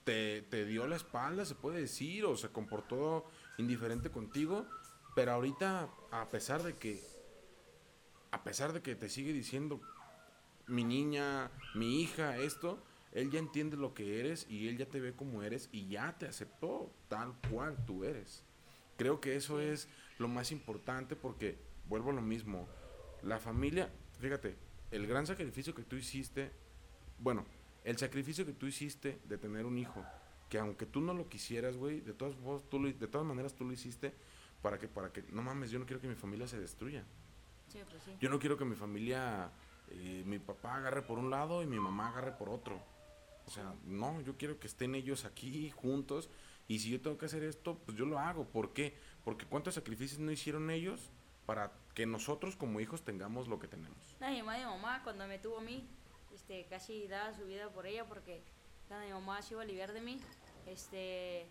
[0.04, 3.26] te, te dio la espalda, se puede decir, o se comportó
[3.58, 4.66] indiferente contigo,
[5.16, 7.02] pero ahorita, a pesar de que,
[8.34, 9.80] a pesar de que te sigue diciendo
[10.68, 15.00] mi niña, mi hija, esto, él ya entiende lo que eres y él ya te
[15.00, 18.44] ve como eres y ya te aceptó tal cual tú eres.
[18.98, 22.68] Creo que eso es lo más importante porque, vuelvo a lo mismo,
[23.22, 24.56] la familia, fíjate,
[24.90, 26.52] el gran sacrificio que tú hiciste,
[27.20, 27.46] bueno,
[27.84, 30.04] el sacrificio que tú hiciste de tener un hijo,
[30.50, 33.54] que aunque tú no lo quisieras, güey, de todas, vos- tú lo- de todas maneras
[33.54, 34.12] tú lo hiciste
[34.64, 37.04] para que, para que, no mames, yo no quiero que mi familia se destruya.
[37.74, 38.12] Sí, pues sí.
[38.20, 39.50] Yo no quiero que mi familia,
[39.90, 42.80] eh, mi papá agarre por un lado y mi mamá agarre por otro.
[43.48, 46.30] O sea, no, yo quiero que estén ellos aquí juntos
[46.68, 48.46] y si yo tengo que hacer esto, pues yo lo hago.
[48.46, 48.96] ¿Por qué?
[49.24, 51.10] Porque cuántos sacrificios no hicieron ellos
[51.48, 54.16] para que nosotros como hijos tengamos lo que tenemos.
[54.22, 55.88] No, mi mamá, mi mamá, cuando me tuvo a mí,
[56.34, 58.44] este, casi daba su vida por ella porque
[58.88, 60.22] cuando mi mamá se iba a aliviar de mí,
[60.68, 61.48] este,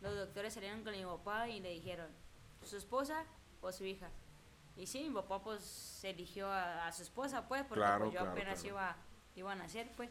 [0.00, 2.08] los doctores salieron con mi papá y le dijeron,
[2.62, 3.24] ¿su esposa
[3.60, 4.08] o su hija?
[4.76, 8.20] Y sí, mi papá pues eligió a, a su esposa, pues, porque Claro, pues, yo
[8.20, 8.68] claro, apenas claro.
[8.76, 8.96] iba,
[9.36, 10.10] iba a nacer, pues.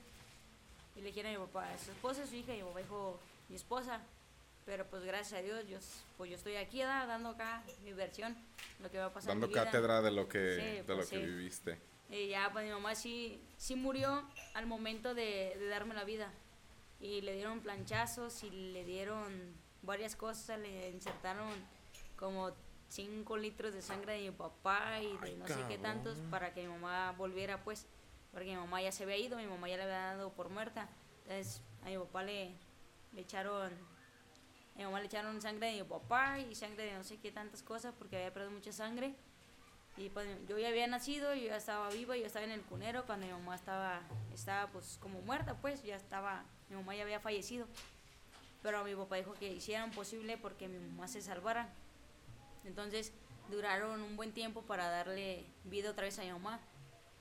[0.95, 3.55] Y le dijeron a mi papá, su esposa, su hija, y mi papá dijo, mi
[3.55, 3.99] esposa.
[4.65, 5.77] Pero pues gracias a Dios, yo,
[6.17, 7.05] pues yo estoy aquí, ¿verdad?
[7.05, 8.33] dando acá mi versión,
[8.79, 9.65] lo que va a pasar Dando mi vida.
[9.65, 11.17] cátedra de lo que, Sí, de pues lo que sí.
[11.17, 11.79] viviste.
[12.09, 16.31] Y ya, pues mi mamá sí, sí murió al momento de, de darme la vida.
[17.01, 21.49] Y le dieron planchazos y le dieron varias cosas, le insertaron
[22.15, 22.51] como
[22.93, 26.53] 5 litros de sangre de mi papá y de Ay, no sé qué tantos para
[26.53, 27.87] que mi mamá volviera, pues,
[28.31, 30.87] porque mi mamá ya se había ido, mi mamá ya le había dado por muerta.
[31.23, 32.53] Entonces a mi papá le,
[33.13, 33.73] le echaron,
[34.75, 37.31] a mi mamá le echaron sangre de mi papá y sangre de no sé qué
[37.31, 39.15] tantas cosas porque había perdido mucha sangre.
[39.97, 43.07] Y pues yo ya había nacido, yo ya estaba viva, yo estaba en el cunero
[43.07, 47.19] cuando mi mamá estaba, estaba pues como muerta, pues ya estaba, mi mamá ya había
[47.19, 47.65] fallecido.
[48.61, 51.73] Pero mi papá dijo que hicieran posible porque mi mamá se salvara.
[52.65, 53.11] Entonces
[53.49, 56.59] duraron un buen tiempo para darle vida otra vez a mi mamá.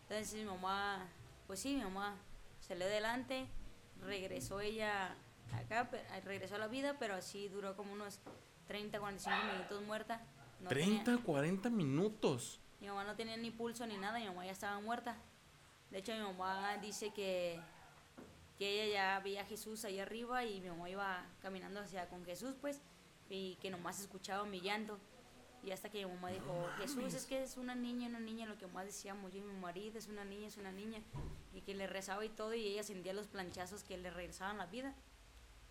[0.02, 1.06] Entonces mi mamá,
[1.46, 2.16] pues sí, mi mamá
[2.60, 3.46] salió adelante,
[4.00, 5.16] regresó ella
[5.52, 5.88] acá,
[6.24, 8.20] regresó a la vida, pero así duró como unos
[8.68, 10.20] 30, 45 minutos muerta.
[10.60, 12.60] No tenía- 30, 40 minutos.
[12.80, 15.16] mi mamá no tenía ni pulso ni nada, mi mamá ya estaba muerta.
[15.90, 17.60] De hecho, mi mamá dice que,
[18.58, 22.24] que ella ya veía a Jesús ahí arriba y mi mamá iba caminando hacia con
[22.24, 22.80] Jesús, pues,
[23.28, 24.98] y que nomás escuchaba mi llanto.
[25.64, 28.58] Y hasta que mi mamá dijo, Jesús es que es una niña, una niña, lo
[28.58, 31.00] que más decíamos yo y mi marido, es una niña, es una niña.
[31.54, 34.66] Y que le rezaba y todo, y ella sentía los planchazos que le regresaban la
[34.66, 34.92] vida.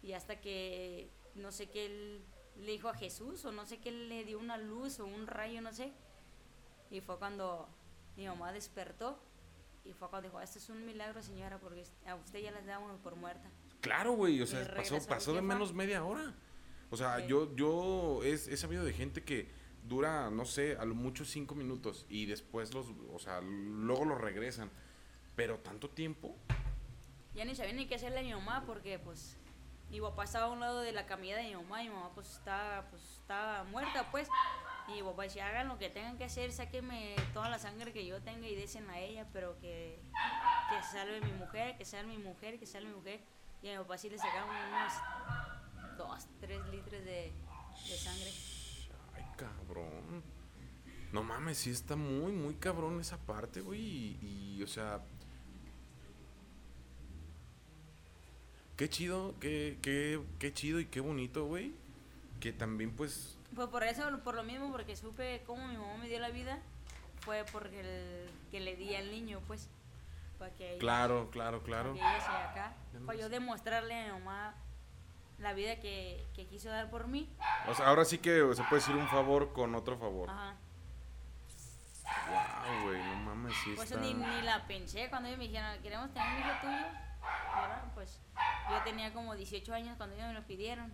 [0.02, 2.22] Y hasta que, no sé qué él
[2.58, 5.62] le dijo a Jesús, o no sé qué le dio una luz o un rayo,
[5.62, 5.92] no sé.
[6.90, 7.68] Y fue cuando
[8.16, 9.20] mi mamá despertó
[9.84, 12.98] y fue cuando dijo, esto es un milagro señora, porque a usted ya la damos
[13.02, 13.50] por muerta.
[13.82, 16.34] Claro, güey, o sea, pasó, pasó de menos media hora.
[16.92, 17.28] O sea, Sí.
[17.28, 19.50] yo, yo es, he sabido de gente que
[19.88, 24.20] dura, no sé, a lo mucho cinco minutos y después los, o sea, luego los
[24.22, 24.70] regresan.
[25.36, 26.36] Pero tanto tiempo,
[27.34, 29.38] Ya ni sabía ni qué hacerle a mi mamá porque pues
[29.90, 32.12] mi papá estaba a un lado de la camilla de mi mamá y mi mamá
[32.14, 34.28] pues estaba, pues, estaba muerta pues.
[34.88, 38.06] Y mi papá decía, hagan lo que tengan que hacer, sáquenme toda la sangre que
[38.06, 40.00] yo tenga y desen a ella, pero que,
[40.70, 43.22] que salve mi mujer, que salve mi mujer, que salve mi mujer.
[43.62, 44.94] Y a mi papá sí le sacaron unos
[45.98, 47.32] dos, tres litros de,
[47.90, 48.32] de sangre.
[49.42, 50.24] Cabrón.
[51.12, 53.82] No mames, sí está muy, muy cabrón esa parte, güey.
[53.82, 55.02] Y, y, o sea.
[58.78, 61.74] Qué chido, qué, qué, qué chido y qué bonito, güey.
[62.40, 63.38] Que también, pues.
[63.56, 66.60] Pues por eso, por lo mismo, porque supe cómo mi mamá me dio la vida,
[67.20, 69.70] fue porque el, que le di al niño, pues.
[70.40, 71.94] Para que ella, Claro, claro, claro.
[71.96, 72.76] para que ella sea acá.
[73.06, 74.56] Para yo demostrarle a mi mamá
[75.42, 77.30] la vida que, que quiso dar por mí.
[77.68, 80.30] O sea, ahora sí que se puede decir un favor con otro favor.
[80.30, 80.56] Ajá.
[82.30, 84.02] Wow, güey, no mames, sí Pues está.
[84.04, 86.88] ni, ni la pensé cuando ellos me dijeron, queremos tener un hijo tuyo.
[87.56, 87.84] ¿verdad?
[87.94, 88.20] Pues
[88.70, 90.92] yo tenía como 18 años cuando ellos me lo pidieron.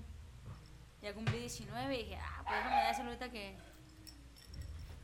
[1.01, 3.55] Ya cumplí 19 y dije, ah, pues déjame dárselo ahorita que,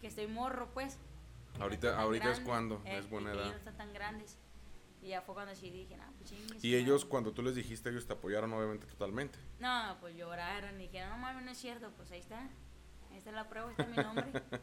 [0.01, 0.97] que estoy morro, pues.
[1.57, 3.45] No Ahorita- ahorita es cuando, eh, es buena edad.
[3.45, 4.37] no están tan grandes.
[5.03, 7.09] Y ya fue cuando sí dije, no, pues chingue su Y ellos, madre".
[7.09, 9.37] cuando tú les dijiste, ellos te apoyaron, obviamente, totalmente.
[9.59, 12.39] No, pues lloraron y dijeron, no mames, no es cierto, pues ahí está.
[13.11, 14.25] Ahí está la prueba, ahí está mi nombre.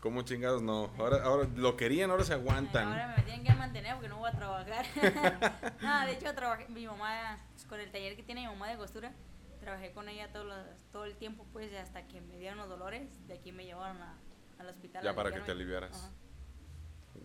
[0.00, 0.90] ¿Cómo chingados no?
[0.98, 2.88] Ahora, ahora lo querían, ahora se aguantan.
[2.88, 4.84] Ahora me tienen que mantener porque no voy a trabajar.
[5.80, 8.76] no, de hecho trabajé, mi mamá, pues, con el taller que tiene mi mamá de
[8.76, 9.12] costura,
[9.60, 13.26] trabajé con ella todo, lo- todo el tiempo, pues, hasta que me dieron los dolores.
[13.28, 14.16] De aquí me llevaron a-
[14.58, 15.02] al hospital.
[15.04, 15.96] Ya para que te aliviaras.
[15.96, 16.10] Ajá.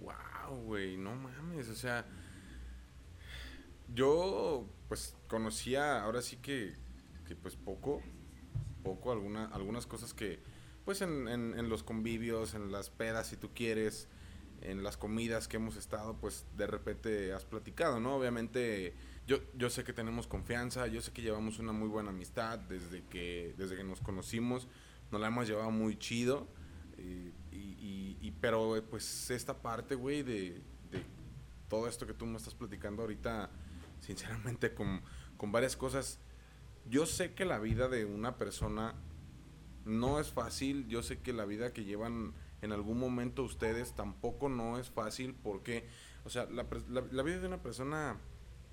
[0.01, 2.05] Wow, güey, no mames, o sea,
[3.93, 6.73] yo pues conocía, ahora sí que,
[7.27, 8.01] que pues poco,
[8.83, 10.39] poco, alguna, algunas cosas que
[10.85, 14.07] pues en, en, en los convivios, en las pedas si tú quieres,
[14.61, 18.15] en las comidas que hemos estado, pues de repente has platicado, ¿no?
[18.15, 18.93] Obviamente
[19.27, 23.03] yo, yo sé que tenemos confianza, yo sé que llevamos una muy buena amistad desde
[23.05, 24.67] que, desde que nos conocimos,
[25.11, 26.47] nos la hemos llevado muy chido.
[26.97, 30.61] Y, y- y- pero pues esta parte, güey, de,
[30.91, 31.03] de
[31.69, 33.49] todo esto que tú me estás platicando ahorita,
[33.99, 35.01] sinceramente, con,
[35.37, 36.19] con varias cosas,
[36.89, 38.95] yo sé que la vida de una persona
[39.85, 44.49] no es fácil, yo sé que la vida que llevan en algún momento ustedes tampoco
[44.49, 45.87] no es fácil porque,
[46.25, 46.65] o sea, la,
[47.11, 48.17] la vida de una persona,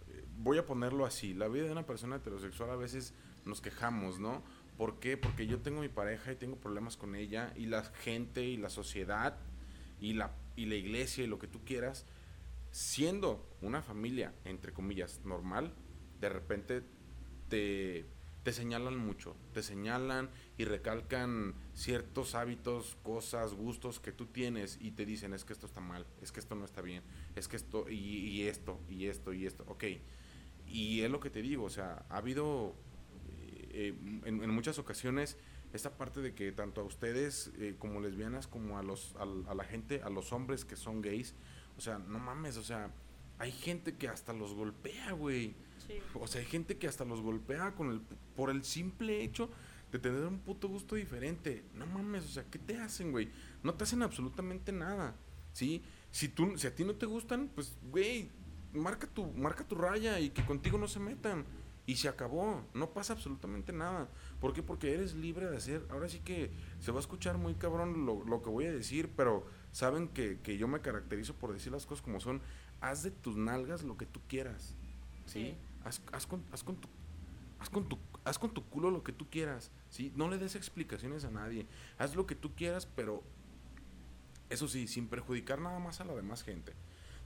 [0.08, 3.14] eh, voy a ponerlo así, la vida de una persona heterosexual a veces
[3.44, 4.42] nos quejamos, ¿no?
[4.76, 5.16] ¿Por qué?
[5.16, 8.70] Porque yo tengo mi pareja y tengo problemas con ella y la gente y la
[8.70, 9.38] sociedad
[10.00, 12.06] y la, y la iglesia y lo que tú quieras,
[12.74, 15.72] siendo una familia, entre comillas, normal,
[16.20, 16.82] de repente
[17.48, 18.04] te,
[18.42, 24.90] te señalan mucho, te señalan y recalcan ciertos hábitos, cosas, gustos que tú tienes y
[24.90, 27.04] te dicen es que esto está mal, es que esto no está bien,
[27.36, 29.84] es que esto y, esto y esto y esto, ok.
[30.66, 32.74] Y es lo que te digo, o sea, ha habido
[33.70, 33.94] eh,
[34.24, 35.36] en, en muchas ocasiones
[35.72, 39.54] esta parte de que tanto a ustedes eh, como lesbianas como a los al- a,
[39.54, 41.34] la gente, a los hombres que son gays,
[41.76, 42.90] o sea, no mames, o sea,
[43.38, 45.54] hay gente que hasta los golpea, güey.
[45.86, 45.94] Sí.
[46.14, 48.00] O sea, hay gente que hasta los golpea con el,
[48.34, 49.50] por el simple hecho
[49.92, 51.64] de tener un puto gusto diferente.
[51.74, 53.30] No mames, o sea, ¿qué te hacen, güey?
[53.62, 55.14] No te hacen absolutamente nada,
[55.52, 55.82] ¿sí?
[56.10, 58.30] Si, tú, si a ti no te gustan, pues, güey,
[58.72, 61.44] marca tu, marca tu raya y que contigo no se metan.
[61.86, 64.08] Y se acabó, no pasa absolutamente nada.
[64.40, 64.62] ¿Por qué?
[64.62, 65.86] Porque eres libre de hacer.
[65.90, 66.50] Ahora sí que
[66.80, 70.38] se va a escuchar muy cabrón lo, lo que voy a decir, pero saben que,
[70.38, 72.40] que yo me caracterizo por decir las cosas como son.
[72.80, 74.74] Haz de tus nalgas lo que tú quieras.
[75.26, 75.32] ¿sí?
[75.32, 75.54] Sí.
[75.84, 76.88] Haz, haz con, haz con tu
[77.58, 80.12] haz con tu haz con tu culo lo que tú quieras, ¿sí?
[80.16, 81.66] No le des explicaciones a nadie.
[81.98, 83.22] Haz lo que tú quieras, pero
[84.48, 86.72] eso sí, sin perjudicar nada más a la demás gente.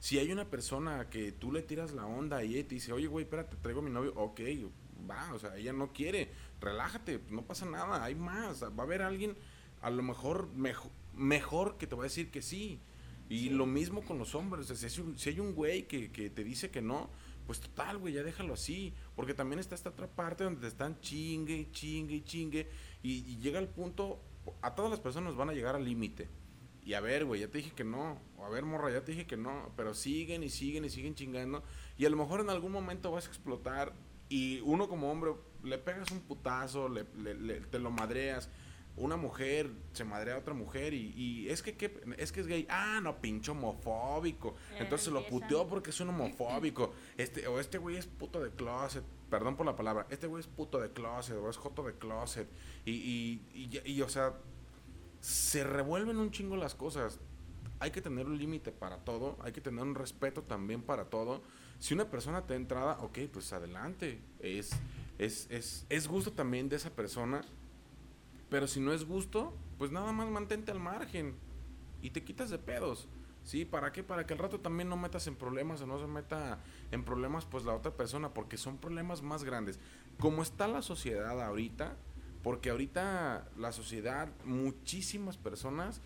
[0.00, 3.08] Si hay una persona que tú le tiras la onda y ella te dice, oye,
[3.08, 4.40] güey, espérate, traigo a mi novio, ok,
[5.08, 9.02] va, o sea, ella no quiere, relájate, no pasa nada, hay más, va a haber
[9.02, 9.36] alguien
[9.82, 12.80] a lo mejor mejor, mejor que te va a decir que sí.
[13.28, 13.50] Y Sí.
[13.50, 16.10] lo mismo con los hombres, o sea, si, hay un- si hay un güey que,
[16.10, 17.10] que te dice que no,
[17.46, 18.94] pues total, güey, ya déjalo así.
[19.16, 22.68] Porque también está esta otra parte donde te están chingue y chingue y chingue.
[23.02, 24.20] Y, y llega el punto,
[24.62, 26.28] a todas las personas van a llegar al límite.
[26.84, 28.18] Y a ver, güey, ya te dije que no.
[28.38, 29.72] O a ver, morra, ya te dije que no.
[29.76, 31.62] Pero siguen y siguen y siguen chingando.
[31.98, 33.92] Y a lo mejor en algún momento vas a explotar.
[34.30, 35.32] Y uno como hombre
[35.64, 38.48] le pegas un putazo, le, le- le- te lo madreas.
[38.98, 41.92] Una mujer se madrea a otra mujer y, y es que ¿qué?
[42.18, 42.66] es que es gay.
[42.68, 44.56] Ah, no, pinche homofóbico.
[44.72, 46.92] Eh, Entonces lo puteó porque es un homofóbico.
[47.16, 49.04] Este, o este güey es puto de closet.
[49.30, 50.06] Perdón por la palabra.
[50.10, 52.48] Este güey es puto de closet o es joto de closet.
[52.84, 52.92] Y,
[53.54, 54.34] y, y, o sea,
[55.20, 57.20] se revuelven un chingo las cosas.
[57.80, 59.36] Hay que tener un límite para todo.
[59.42, 61.42] Hay que tener un respeto también para todo.
[61.78, 64.20] Si una persona te da entrada, ok, pues adelante.
[64.40, 64.70] Es,
[65.18, 67.42] es, es, es gusto también de esa persona.
[68.50, 71.34] Pero si no es gusto, pues nada más mantente al margen.
[72.02, 73.08] Y te quitas de pedos.
[73.44, 73.64] ¿Sí?
[73.64, 74.02] ¿Para qué?
[74.02, 76.58] Para que al rato también no metas en problemas o no se meta
[76.90, 78.34] en problemas pues la otra persona.
[78.34, 79.78] Porque son problemas más grandes.
[80.18, 81.96] Como está la sociedad ahorita,
[82.42, 86.00] Porque ahorita la sociedad, muchísimas personas,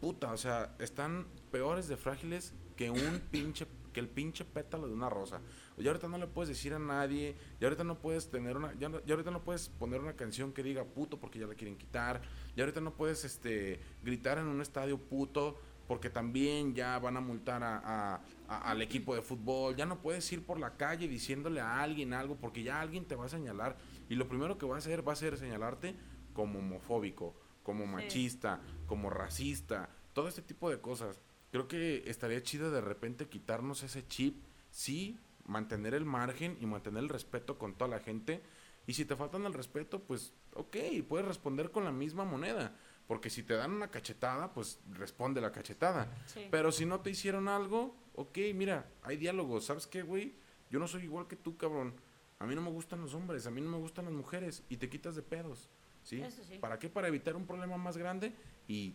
[0.00, 4.94] puta, o sea, están peores de frágiles que un pinche, que el pinche pétalo de
[4.94, 5.40] una rosa.
[5.76, 8.88] Y ahorita no le puedes decir a nadie, y ahorita no puedes tener una, ya,
[8.88, 11.76] no- ya ahorita no puedes poner una canción que diga puto porque ya la quieren
[11.76, 12.20] quitar,
[12.56, 17.20] y ahorita no puedes este gritar en un estadio puto porque también ya van a
[17.20, 21.08] multar a, a- a- al equipo de fútbol, ya no puedes ir por la calle
[21.08, 23.76] diciéndole a alguien algo porque ya alguien te va a señalar
[24.08, 25.94] y lo primero que va a hacer va a ser señalarte
[26.34, 31.20] como homofóbico, como machista, como racista, todo este tipo de cosas.
[31.50, 37.02] Creo que estaría chido de repente quitarnos ese chip, sí, mantener el margen y mantener
[37.02, 38.42] el respeto con toda la gente.
[38.86, 40.76] Y si te faltan el respeto, pues ok,
[41.08, 42.74] puedes responder con la misma moneda.
[43.06, 46.12] Porque si te dan una cachetada, pues responde la cachetada.
[46.26, 46.46] Sí.
[46.50, 49.60] Pero si no te hicieron algo, ok, mira, hay diálogo.
[49.62, 50.34] ¿Sabes qué, güey?
[50.70, 51.94] Yo no soy igual que tú, cabrón.
[52.38, 54.62] A mí no me gustan los hombres, a mí no me gustan las mujeres.
[54.68, 55.70] Y te quitas de pedos.
[56.02, 56.20] ¿Sí?
[56.20, 56.58] Eso sí.
[56.58, 56.90] ¿Para qué?
[56.90, 58.34] Para evitar un problema más grande
[58.66, 58.94] y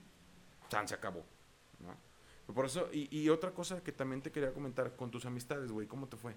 [0.69, 1.25] chan, se acabó.
[1.79, 1.97] ¿no?
[2.47, 5.87] Por eso, y, y otra cosa que también te quería comentar, con tus amistades, güey,
[5.87, 6.35] ¿cómo te fue?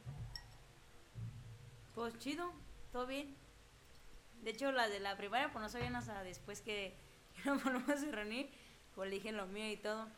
[1.94, 2.52] Pues chido,
[2.92, 3.34] todo bien.
[4.42, 6.94] De hecho, las de la primaria, pues no sabían hasta después que,
[7.44, 8.50] nos volvimos a reunir,
[8.94, 10.08] pues le dije lo mío y todo.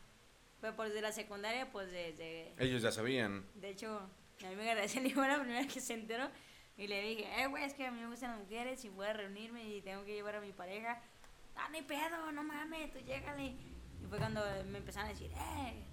[0.61, 2.53] Pero pues de la secundaria, pues desde...
[2.59, 3.45] Ellos ya sabían.
[3.55, 4.01] De hecho,
[4.41, 6.29] mi amiga Araceli fue la primera que se enteró.
[6.77, 9.07] Y le dije, eh, güey, es que a mí me gustan las mujeres y voy
[9.07, 11.01] a reunirme y tengo que llevar a mi pareja.
[11.55, 13.55] Ah, ni pedo, no mames, tú llégale.
[14.03, 15.83] Y fue cuando me empezaron a decir, eh,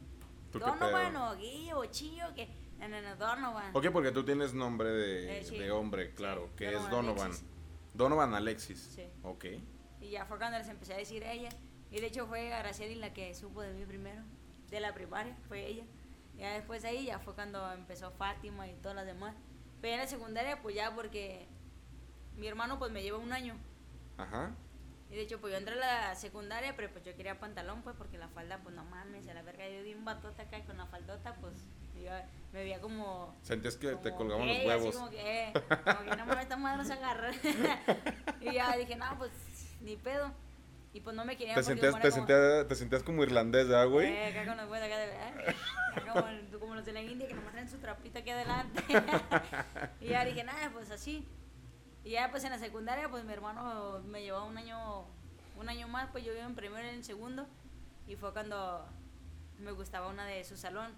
[0.53, 2.49] ¿Tú qué Donovan o Guillo o Chillo, que...
[2.79, 3.71] No, no, no, Donovan.
[3.75, 5.59] Ok, porque tú tienes nombre de, Eh, sí.
[5.59, 7.25] de hombre, claro, que Donovan es Donovan.
[7.27, 7.45] Alexis.
[7.95, 8.79] Donovan Alexis.
[8.95, 9.05] Sí.
[9.23, 9.45] Ok.
[10.01, 11.49] Y ya fue cuando les empecé a decir a ella.
[11.91, 14.23] Y de hecho fue Araceli la que supo de mí primero,
[14.69, 15.85] de la primaria, fue ella.
[16.37, 19.35] Ya después de ahí ya fue cuando empezó Fátima y todas las demás.
[19.81, 21.47] Pero en la secundaria pues ya porque
[22.37, 23.55] mi hermano pues me lleva un año.
[24.19, 24.55] Ajá.
[25.11, 25.79] Y de hecho pues yo entré a
[26.09, 29.35] la secundaria, pero pues yo quería pantalón pues porque la falda pues no mames, a
[29.35, 31.55] la verga yo di un batota acá y con la faldota pues
[32.03, 32.11] yo
[32.53, 33.35] me veía como...
[33.43, 34.97] Sentías que te como colgaban los gay, así huevos.
[34.97, 37.31] como que, eh, como que no mames, esta madre se agarra.
[38.41, 39.31] y ya dije, no, pues
[39.81, 40.33] ni pedo.
[40.93, 43.89] Y pues no me querían Te sentías, te, como- sentías, te sentías como irlandés, ¿verdad,
[43.89, 44.09] güey?
[44.09, 45.57] Eh, acá con los güeyes acá de ¿eh?
[46.11, 48.83] Como, como los de la India que nomás traen su trapito aquí adelante.
[50.01, 51.27] y ya dije, nada, pues así.
[52.07, 55.05] Y ya pues en la secundaria, pues mi hermano me llevó un año,
[55.59, 57.49] un año más, pues yo iba en primero y en segundo.
[58.07, 58.87] Y fue cuando
[59.59, 60.95] me gustaba una de su salón.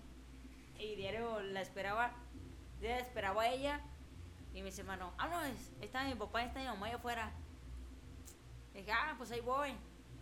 [0.78, 2.12] Y diario la esperaba,
[2.80, 3.80] diario esperaba a ella.
[4.52, 7.32] Y me dice, hermano, ah, no, es- está mi papá, está mi mamá allá afuera.
[8.74, 9.72] Dije, ah, pues ahí voy.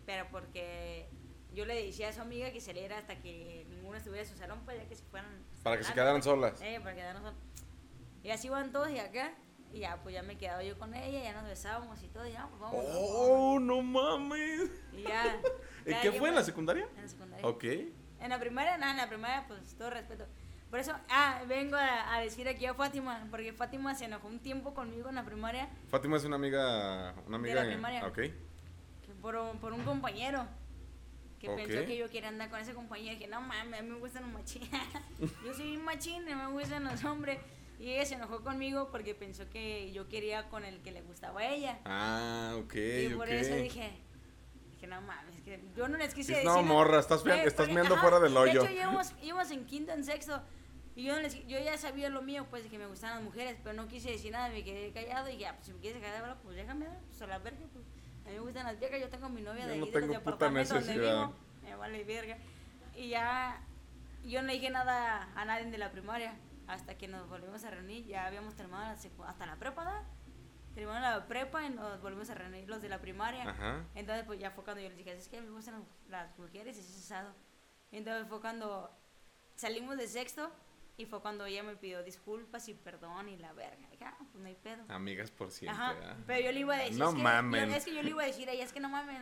[0.07, 1.09] Pero porque
[1.53, 4.61] yo le decía a su amiga que saliera hasta que ninguno estuviera en su salón,
[4.64, 5.30] pues ya que se fueran.
[5.64, 6.61] Para que se quedaran solas.
[6.62, 7.39] Eh, para quedarnos solos.
[8.22, 9.32] Y así van todos y acá.
[9.76, 12.26] Y ya, pues ya me quedaba yo con ella, ya nos besábamos y todo.
[12.26, 12.82] Y ya, pues vamos.
[12.94, 14.70] ¡Oh, no mames!
[14.94, 15.38] Y ya.
[15.86, 16.88] ¿Y ya qué fue en la secundaria?
[16.96, 17.46] En la secundaria.
[17.46, 17.64] Ok.
[18.20, 20.26] En la primaria, nada, en la primaria, pues todo respeto.
[20.70, 24.38] Por eso, ah, vengo a, a decir aquí a Fátima, porque Fátima se enojó un
[24.40, 27.14] tiempo conmigo en la primaria Fátima es una amiga.
[27.26, 27.62] Una amiga.
[27.62, 28.06] la primaria.
[28.06, 28.14] Ok.
[28.16, 28.32] que
[29.20, 30.46] por, un- por un compañero
[31.38, 31.56] que Ok.
[31.56, 33.12] pensó que yo quería andar con ese compañero.
[33.12, 34.70] Y dije, no mames, a mí me gustan los machines.
[35.44, 37.38] yo soy un machín, me gustan los hombres.
[37.78, 41.40] Y ella se enojó conmigo porque pensó que yo quería con el que le gustaba
[41.40, 41.78] a ella.
[41.84, 42.74] Ah, ok.
[42.74, 43.32] y por ok.
[43.34, 43.92] eso dije,
[44.70, 46.46] dije, no mames, que yo no les quise decir.
[46.46, 46.62] no, nada".
[46.66, 48.62] morra, estás Eh, estás porque, ajá, fuera del hoyo.
[48.62, 50.42] De hecho, íbamos, íbamos en quinto, en sexto.
[50.94, 53.24] Y yo, no les- yo ya sabía lo mío, pues, de que me gustaban las
[53.24, 56.02] mujeres, pero no quise decir nada, me quedé callado y ya, pues, si me quieres
[56.02, 57.84] hablar, pues déjame, pues, a la verga, pues.
[58.24, 59.90] A mí me gustan las viejas, yo tengo a mi novia Yo de no ahí,
[59.92, 60.94] de tengo puta necesidad.
[61.26, 62.38] vivo, me vale verga.
[62.96, 63.60] Y ya,
[64.24, 66.34] yo no dije nada a nadie de la primaria,
[66.66, 70.02] hasta que nos volvimos a reunir, ya habíamos terminado la hasta la prepa, ¿verdad?
[70.74, 73.48] Terminamos la prepa y nos volvimos a reunir los de la primaria.
[73.48, 73.84] Ajá.
[73.94, 76.80] Entonces, pues ya fue cuando yo les dije, es que me gustan las mujeres y
[76.80, 77.32] es asado.
[77.92, 78.90] Entonces fue cuando
[79.54, 80.52] salimos de sexto
[80.98, 83.88] y fue cuando ella me pidió disculpas y perdón y la verga.
[83.90, 84.84] Dije, ah, pues no hay pedo.
[84.88, 85.80] Amigas por siempre.
[85.82, 85.94] Ajá,
[86.26, 88.22] pero yo le iba a decir, No es que, yo- es que yo le iba
[88.22, 89.18] a decir a ella, es que no mames,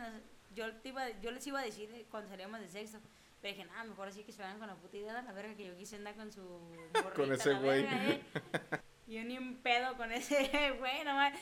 [0.53, 2.99] yo, te iba, yo les iba a decir cuando salíamos de sexto.
[3.45, 5.53] Pero dije, nada, mejor así que se vayan con la puta idea de la verga
[5.53, 6.41] que yo quise andar con su
[7.03, 7.85] morrita, ese güey.
[7.87, 8.21] eh.
[9.07, 11.37] Yo ni un pedo con ese güey, nomás.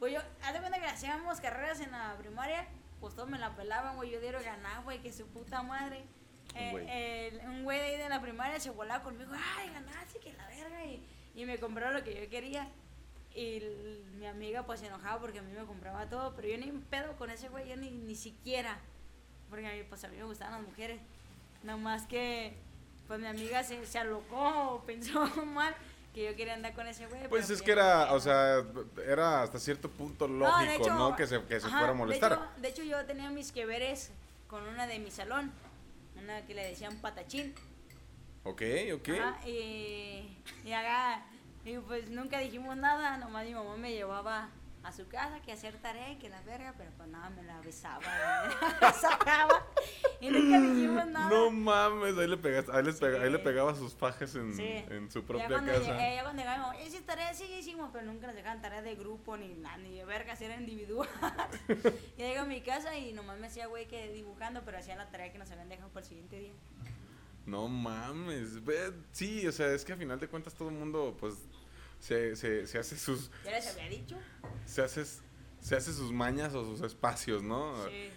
[0.00, 2.66] Pues yo, haz de cuenta que hacíamos carreras en la primaria,
[2.98, 4.10] pues todos me la pelaban, güey.
[4.10, 6.02] Yo dieron ganar, güey, que su puta madre.
[6.54, 6.86] Un Eh, güey.
[6.88, 10.44] el- un güey de ahí de la primaria se volaba conmigo, ay, ganaste, que la
[10.48, 10.84] verga.
[10.86, 12.68] Y, y me compró lo que yo quería.
[13.32, 13.62] Y
[14.16, 16.82] mi amiga pues se enojaba porque a mí me compraba todo, pero yo ni un
[16.82, 18.80] pedo con ese güey, yo ni, ni siquiera.
[19.48, 21.00] Porque a mí, pues a mí me gustaban las mujeres.
[21.62, 22.56] Nada más que,
[23.06, 25.74] pues mi amiga se, se alocó o pensó mal
[26.14, 27.28] que yo quería andar con ese güey.
[27.28, 28.64] Pues es que era, o sea,
[29.06, 31.14] era hasta cierto punto lógico, hecho, ¿no?
[31.14, 32.32] Que se, que se ajá, fuera a de molestar.
[32.32, 34.10] hecho- De hecho, yo tenía mis que veres
[34.48, 35.52] con una de mi salón,
[36.20, 37.54] una que le decían patachín.
[38.44, 38.62] Ok,
[38.94, 39.08] ok.
[39.20, 41.22] Ajá, y, y acá,
[41.64, 44.48] y pues nunca dijimos nada, nomás mi mamá me llevaba
[44.84, 47.60] a su casa que hacer tarea y que la verga, pero pues nada, me la
[47.60, 49.66] besaba, me la sacaba
[50.20, 51.28] y nunca dijimos nada.
[51.28, 53.44] No mames, ahí le, pegaste, ahí, le pega- ahí le Sí.
[53.44, 54.62] pegaba sus fajes en, Sí.
[54.88, 55.84] en su Ya propia cuando, casa.
[55.84, 59.36] llegué- ya cuando mamá, "Hiciste tarea, sí hicimos, pero nunca nos dejaban tarea de grupo
[59.36, 61.08] ni nada, ni de vergas, era individual.
[62.16, 65.10] y llego a mi casa y nomás me hacía güey que dibujando, pero hacía la
[65.10, 66.52] tarea que nos habían dejado para el siguiente día.
[67.46, 68.50] No mames.
[69.12, 71.34] Sí, o sea, es que a final de cuentas todo el mundo, pues,
[72.00, 73.30] se, se, se hace sus.
[73.44, 74.16] ¿Ya les había dicho?
[74.66, 77.74] Se hace, se hace sus mañas o sus espacios, ¿no?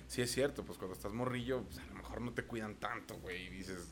[0.08, 0.22] Sí.
[0.22, 3.48] es cierto, pues cuando estás morrillo, pues a lo mejor no te cuidan tanto, güey.
[3.48, 3.88] Y dices,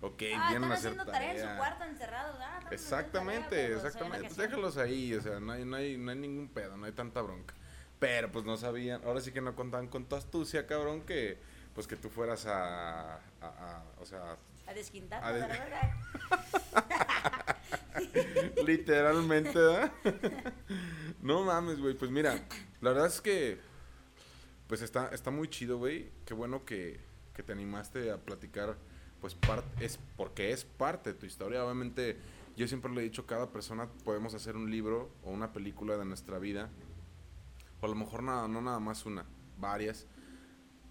[0.00, 1.52] ok, ah, vienen a hacer haciendo tarea en tarea.
[1.54, 2.36] su cuarto encerrados.
[2.40, 4.26] Ah, Exactamente, tarea, exactamente.
[4.26, 6.92] Pues déjalos ahí, o sea, no hay, no, hay, no hay ningún pedo, no hay
[6.92, 7.54] tanta bronca.
[7.98, 11.38] Pero pues no sabían, ahora sí que no contaban con tu astucia, cabrón, que
[11.74, 14.36] pues que tú fueras a, a- a- o sea,
[14.66, 15.44] A desquintar, A des-.
[18.66, 19.92] literalmente, ¿verdad?
[21.22, 22.46] no mames, güey, pues mira,
[22.80, 23.58] la verdad es que
[24.66, 26.10] pues está, está muy chido, güey.
[26.24, 27.00] Qué bueno que,
[27.34, 28.76] que te animaste a platicar,
[29.20, 31.64] pues par- es porque es parte de tu historia.
[31.64, 32.16] Obviamente,
[32.56, 36.04] yo siempre le he dicho, cada persona podemos hacer un libro o una película de
[36.04, 36.70] nuestra vida.
[37.80, 39.24] O a lo mejor nada, no nada más una,
[39.58, 40.06] varias.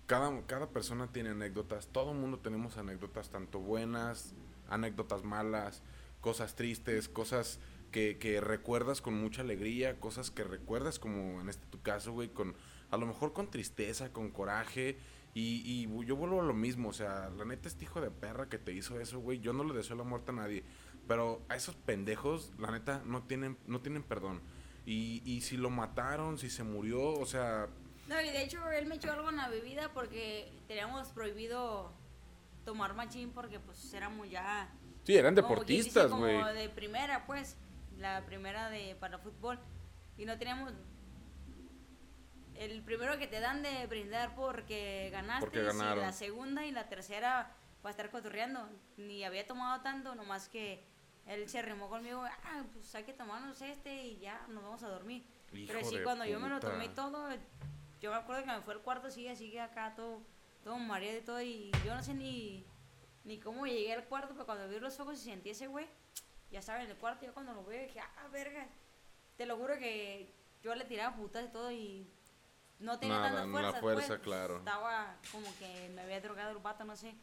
[0.07, 4.33] Cada, cada persona tiene anécdotas, todo el mundo tenemos anécdotas, tanto buenas,
[4.67, 5.83] anécdotas malas,
[6.21, 7.59] cosas tristes, cosas
[7.91, 12.29] que, que recuerdas con mucha alegría, cosas que recuerdas como en este tu caso, güey,
[12.29, 12.55] con
[12.91, 14.97] a lo mejor con tristeza, con coraje.
[15.33, 18.49] Y, y yo vuelvo a lo mismo, o sea, la neta este hijo de perra
[18.49, 20.63] que te hizo eso, güey, yo no le deseo la muerte a nadie,
[21.07, 24.41] pero a esos pendejos, la neta, no tienen, no tienen perdón.
[24.85, 27.67] Y, y si lo mataron, si se murió, o sea,
[28.07, 31.93] No, y de hecho él me echó algo en la bebida porque teníamos prohibido
[32.65, 34.67] tomar machín porque pues éramos ya...
[35.03, 36.55] sí, eran como deportistas, como güey.
[36.55, 37.55] de primera, pues,
[37.97, 39.59] la primera de para fútbol.
[40.17, 40.73] Y no teníamos...
[42.55, 46.89] El primero que te dan de brindar porque ganaste, Porque y la segunda y la
[46.89, 48.69] tercera para estar cotorreando.
[48.97, 50.83] Ni había tomado tanto, nomás que
[51.25, 54.89] él se arrimó conmigo, ah, pues hay que tomarnos este y ya nos vamos a
[54.89, 55.23] dormir.
[55.51, 56.71] Pero Hijo sí, de cuando yo me lo puta.
[56.71, 57.29] tomé todo,
[58.01, 60.21] yo me acuerdo que me fue al cuarto, sigue, sigue acá, todo,
[60.63, 62.65] todo mareado y todo, y yo no sé ni,
[63.29, 65.87] ni cómo llegué al cuarto, pero cuando vi los ojos y sentí ese güey,
[66.51, 68.67] ya estaba en el cuarto, yo cuando lo veo dije, ah, verga,
[69.37, 72.09] te lo juro que yo le tiraba putas y todo y
[72.79, 73.81] no tenía Nada, tantas la fuerzas.
[73.81, 74.19] fuerza, pues.
[74.21, 74.57] claro.
[74.57, 77.13] Estaba como que me había drogado el vato, no sé.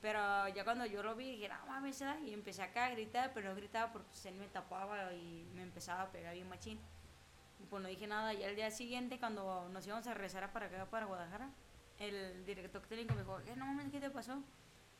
[0.00, 3.30] Pero ya cuando yo lo vi, dije, no mames, ¿será?", y empecé acá a gritar,
[3.32, 6.80] pero no gritaba porque pues, él me tapaba y me empezaba a pegar bien machín.
[7.60, 8.34] Y pues no dije nada.
[8.34, 11.48] Y al día siguiente, cuando nos íbamos a regresar para acá, para Guadalajara,
[12.00, 14.42] el director técnico me dijo, ¿qué no mames, qué te pasó?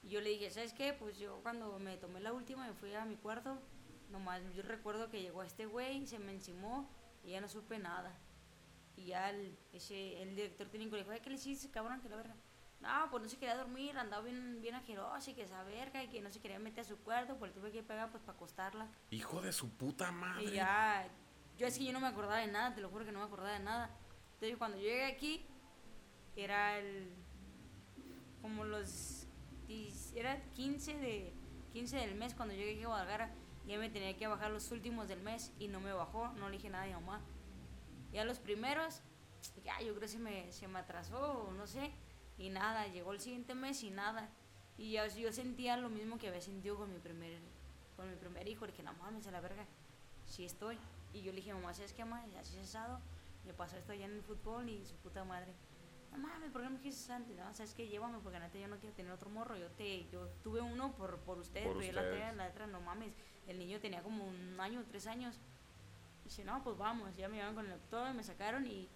[0.03, 0.93] Y yo le dije, ¿sabes qué?
[0.93, 3.59] Pues yo cuando me tomé la última, me fui a mi cuarto.
[4.11, 6.89] Nomás yo recuerdo que llegó este güey, se me encimó
[7.25, 8.19] y ya no supe nada.
[8.97, 12.01] Y ya el, ese, el director técnico le dijo, "Ay, ¿qué le hiciste, cabrón?
[12.01, 12.35] Que la verga.
[12.81, 16.09] No, pues no se quería dormir, andaba bien, bien ajeroso y que esa verga y
[16.09, 18.89] que no se quería meter a su cuarto, pues tuve que pegar pues para acostarla.
[19.11, 20.45] Hijo de su puta madre.
[20.45, 21.09] Y ya,
[21.57, 23.27] yo es que yo no me acordaba de nada, te lo juro que no me
[23.27, 23.89] acordaba de nada.
[24.35, 25.47] Entonces cuando yo llegué aquí,
[26.35, 27.15] era el,
[28.43, 29.22] como los,
[30.15, 31.33] era 15 de,
[31.73, 33.35] 15 del mes cuando llegué a Guadalajara,
[33.67, 36.57] ya me tenía que bajar los últimos del mes y no me bajó, no le
[36.57, 37.21] dije nada a mi mamá.
[38.13, 39.01] Ya los primeros,
[39.73, 41.93] "Ay, yo creo que se me, se me atrasó o no sé,
[42.39, 44.29] y nada, llegó el siguiente mes y nada.
[44.79, 47.39] Y ya, yo sentía lo mismo que había sentido con mi primer,
[47.97, 49.65] con mi primer hijo, le dije, no mames, a la verga,
[50.27, 50.79] sí estoy.
[51.13, 52.25] Y yo le dije, mamá, ¿sabes qué, mamá?
[52.41, 53.01] Así es asado,
[53.47, 55.53] me pasó esto allá en el fútbol y su puta madre.
[56.13, 57.37] No mames, ¿por qué no me dijiste antes?
[57.37, 57.89] No, ¿sabes qué?
[57.89, 59.57] Llévame porque neta yo no quiero tener otro morro.
[59.57, 62.23] Yo te yo tuve uno por, por ustedes, Por pero yo la ustedes.
[62.25, 63.13] otra, la otra, no mames.
[63.47, 65.37] El niño tenía como un año, tres años.
[66.21, 67.11] Y dice, no, pues vamos.
[67.17, 68.89] Ya me llevaron con el doctor, me sacaron y,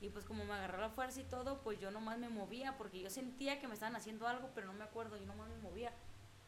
[0.00, 3.00] y pues como me agarró la fuerza y todo, pues yo nomás me movía porque
[3.00, 5.92] yo sentía que me estaban haciendo algo, pero no me acuerdo, yo nomás me movía.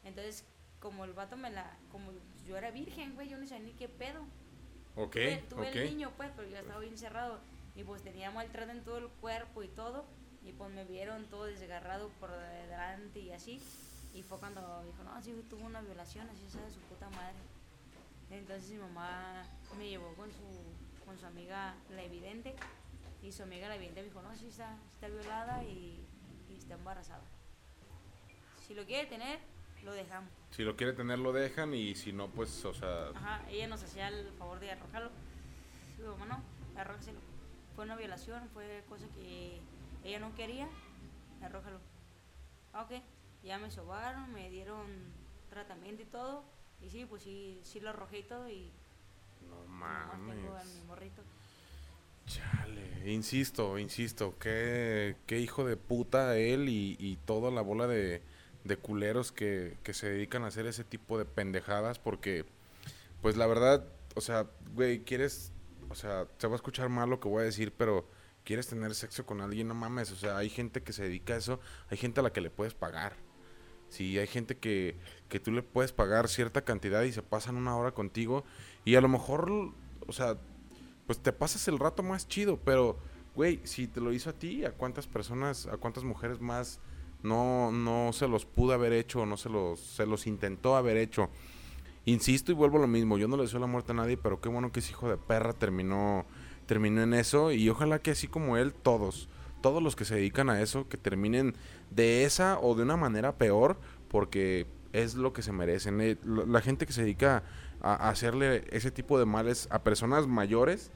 [0.03, 0.45] Entonces,
[0.79, 2.11] como el vato me la, como
[2.45, 4.21] yo era virgen, güey, yo no sabía ni qué pedo.
[4.95, 5.75] Ok, Tuve, tuve ok.
[5.75, 7.39] el niño, pues, pero yo estaba bien cerrado.
[7.75, 10.05] Y pues tenía maltrato en todo el cuerpo y todo.
[10.43, 13.61] Y pues me vieron todo desgarrado por delante y así.
[14.13, 17.35] Y fue cuando dijo, no, sí, tuvo una violación, así sabe su puta madre.
[18.29, 19.43] Entonces mi mamá
[19.77, 22.55] me llevó con su, con su amiga la evidente.
[23.21, 26.05] Y su amiga la evidente me dijo, no, sí está, está violada y,
[26.49, 27.23] y está embarazada.
[28.67, 29.39] Si lo quiere tener,
[29.83, 30.29] lo dejamos.
[30.51, 33.09] Si lo quiere tener, lo dejan y si no, pues, o sea...
[33.15, 35.09] Ajá, ella nos hacía el favor de arrojarlo.
[35.97, 36.41] Digo, no,
[36.75, 37.19] arrójaselo.
[37.75, 39.61] Fue una violación, fue cosa que
[40.03, 40.67] ella no quería,
[41.41, 41.79] arrójalo.
[42.73, 42.91] Ok,
[43.43, 44.87] ya me sobaron, me dieron
[45.49, 46.43] tratamiento y todo.
[46.81, 48.71] Y sí, pues sí, sí lo arrojé y todo y
[49.49, 50.65] No nomás tengo a mames.
[50.65, 51.23] mi morrito.
[52.25, 58.23] Chale, insisto, insisto, qué, qué hijo de puta él y, y toda la bola de,
[58.63, 62.45] de culeros que, que se dedican a hacer ese tipo de pendejadas porque,
[63.21, 65.53] pues la verdad, o sea, güey, quieres,
[65.89, 68.07] o sea, se va a escuchar mal lo que voy a decir, pero
[68.43, 71.37] quieres tener sexo con alguien, no mames, o sea, hay gente que se dedica a
[71.37, 71.59] eso,
[71.89, 73.13] hay gente a la que le puedes pagar.
[73.89, 74.97] Sí, hay gente que,
[75.29, 78.43] que tú le puedes pagar cierta cantidad y se pasan una hora contigo
[78.83, 79.49] y a lo mejor,
[80.07, 80.37] o sea,
[81.05, 82.97] pues te pasas el rato más chido, pero,
[83.35, 86.79] güey, si te lo hizo a ti, ¿a cuántas personas, a cuántas mujeres más
[87.23, 90.97] no, no se los pudo haber hecho o no se los, se los intentó haber
[90.97, 91.29] hecho?
[92.05, 94.39] Insisto y vuelvo a lo mismo, yo no le deseo la muerte a nadie, pero
[94.39, 96.25] qué bueno que ese hijo de perra terminó,
[96.67, 99.27] terminó en eso y ojalá que así como él, todos,
[99.61, 101.55] todos los que se dedican a eso, que terminen
[101.89, 105.99] de esa o de una manera peor, porque es lo que se merecen.
[105.99, 107.43] Eh, La gente que se dedica
[107.81, 110.91] a, hacerle ese tipo de males a personas mayores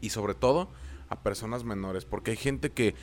[0.00, 0.70] y sobre todo
[1.08, 2.96] a personas menores, porque hay gente que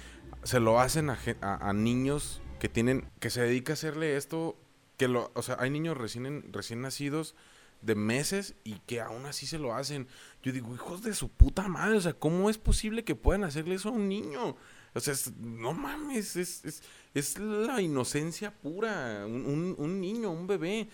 [0.43, 4.57] se lo hacen a- a niños que tienen, que se dedica a hacerle esto,
[4.97, 7.35] que lo, o sea, hay niños recién, recién nacidos
[7.81, 10.07] de meses y que aún así se lo hacen.
[10.41, 13.75] Yo digo, hijos de su puta madre, o sea, ¿cómo es posible que puedan hacerle
[13.75, 14.55] eso a un niño?
[14.95, 16.81] O sea, es- no mames, es, es,
[17.13, 20.89] es la inocencia pura, un, un- niño, un bebé.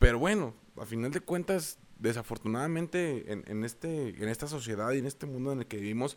[0.00, 5.06] Pero bueno, a final de cuentas, desafortunadamente en, en este, en esta sociedad y en
[5.06, 6.16] este mundo en el que vivimos,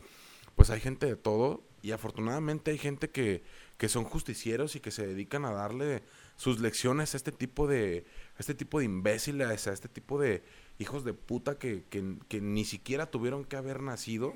[0.55, 3.43] pues hay gente de todo y afortunadamente hay gente que,
[3.77, 6.01] que son justicieros y que se dedican a darle
[6.36, 8.05] sus lecciones a este tipo de,
[8.38, 10.43] este tipo de imbéciles, a este tipo de
[10.79, 14.33] hijos de puta que, que, que ni siquiera tuvieron que haber nacido.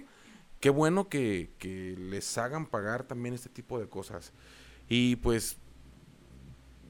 [0.60, 4.34] Qué bueno que, que les hagan pagar también este tipo de cosas.
[4.88, 5.58] Y pues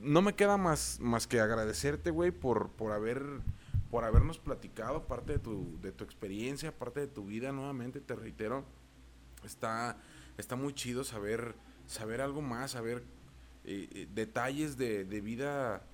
[0.02, 3.24] no me queda más, más que agradecerte, güey, por, por haber
[3.90, 8.16] por habernos platicado parte de tu, de tu experiencia, parte de tu vida, nuevamente te
[8.16, 8.64] reitero,
[9.44, 9.98] está,
[10.38, 11.56] está muy chido saber,
[11.88, 13.04] saber algo más, saber
[13.64, 15.86] eh, detalles de, de vida,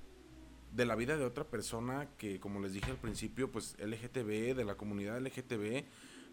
[0.73, 4.65] de la vida de otra persona que, como les dije al principio, pues LGTB, de
[4.65, 5.85] la comunidad LGTB,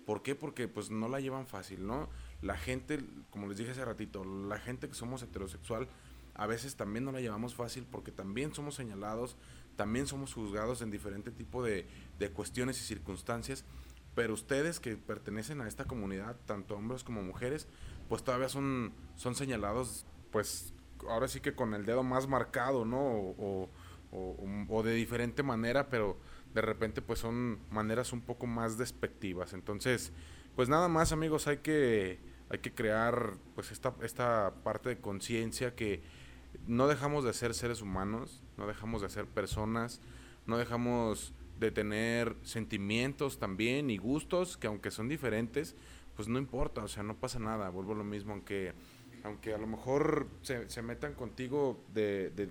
[0.05, 0.35] ¿por qué?
[0.35, 2.09] Porque pues no la llevan fácil, ¿no?
[2.41, 5.89] La gente, como les dije hace ratito, la gente que somos heterosexual,
[6.35, 9.37] a veces también no la llevamos fácil porque también somos señalados,
[9.77, 11.87] también somos juzgados en diferente tipo de,
[12.19, 13.65] de cuestiones y circunstancias,
[14.15, 17.67] pero ustedes que pertenecen a esta comunidad, tanto hombres como mujeres,
[18.09, 20.72] pues todavía son, son señalados, pues
[21.09, 22.99] ahora sí que con el dedo más marcado, ¿no?
[23.01, 23.69] O,
[24.13, 26.19] o, de diferente manera, pero
[26.55, 29.53] de repente pues son maneras un poco más despectivas.
[29.55, 30.13] Entonces,
[30.55, 32.19] pues nada más amigos, hay que,
[32.51, 36.03] hay que crear pues esta, esta parte de conciencia que
[36.67, 40.01] no dejamos de ser seres humanos, no dejamos de ser personas,
[40.47, 45.77] no dejamos de tener sentimientos también y gustos que aunque son diferentes,
[46.17, 48.75] pues no importa, o sea, no pasa nada, vuelvo a lo mismo, aunque,
[49.25, 52.51] aunque a lo mejor se, se metan contigo de, de-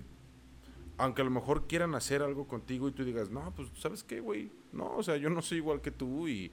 [0.98, 4.20] aunque a lo mejor quieran hacer algo contigo y tú digas, no, pues, ¿sabes qué,
[4.20, 4.50] güey?
[4.72, 6.52] No, o sea, yo no soy igual que tú y,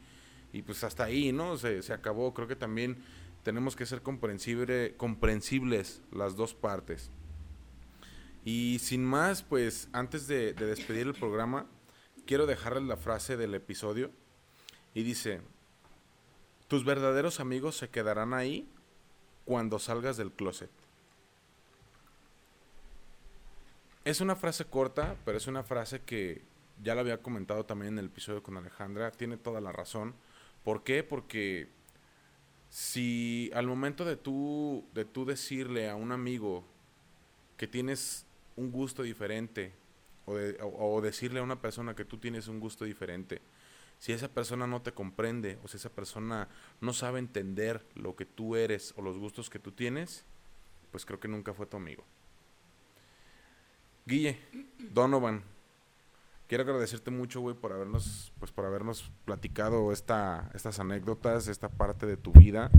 [0.53, 1.57] y pues hasta ahí, ¿no?
[1.57, 2.97] Se, se acabó, creo que también
[3.43, 7.11] tenemos que ser comprensible, comprensibles las dos partes.
[8.45, 11.67] Y sin más, pues antes de, de despedir el programa,
[12.25, 14.11] quiero dejarles la frase del episodio.
[14.93, 15.41] Y dice,
[16.67, 18.67] tus verdaderos amigos se quedarán ahí
[19.49, 20.69] cuando salgas del closet.
[24.05, 26.43] Es una frase corta, pero es una frase que
[26.83, 29.09] ya la había comentado también en el episodio con Alejandra.
[29.09, 30.13] Tiene toda la razón.
[30.63, 31.01] ¿Por qué?
[31.03, 31.67] Porque
[32.69, 36.63] si al momento de tú, de tú decirle a un amigo
[37.57, 39.73] que tienes un gusto diferente
[40.27, 43.41] o, de- o- o decirle a una persona que tú tienes un gusto diferente,
[43.99, 46.47] si esa persona no te comprende o si esa persona
[46.81, 50.25] no sabe entender lo que tú eres o los gustos que tú tienes,
[50.91, 52.05] pues creo que nunca fue tu amigo.
[54.05, 54.39] Guille,
[54.79, 55.43] Donovan,
[56.47, 62.05] quiero agradecerte mucho, güey, por habernos, pues por habernos platicado esta, estas anécdotas, esta parte
[62.05, 62.71] de tu vida.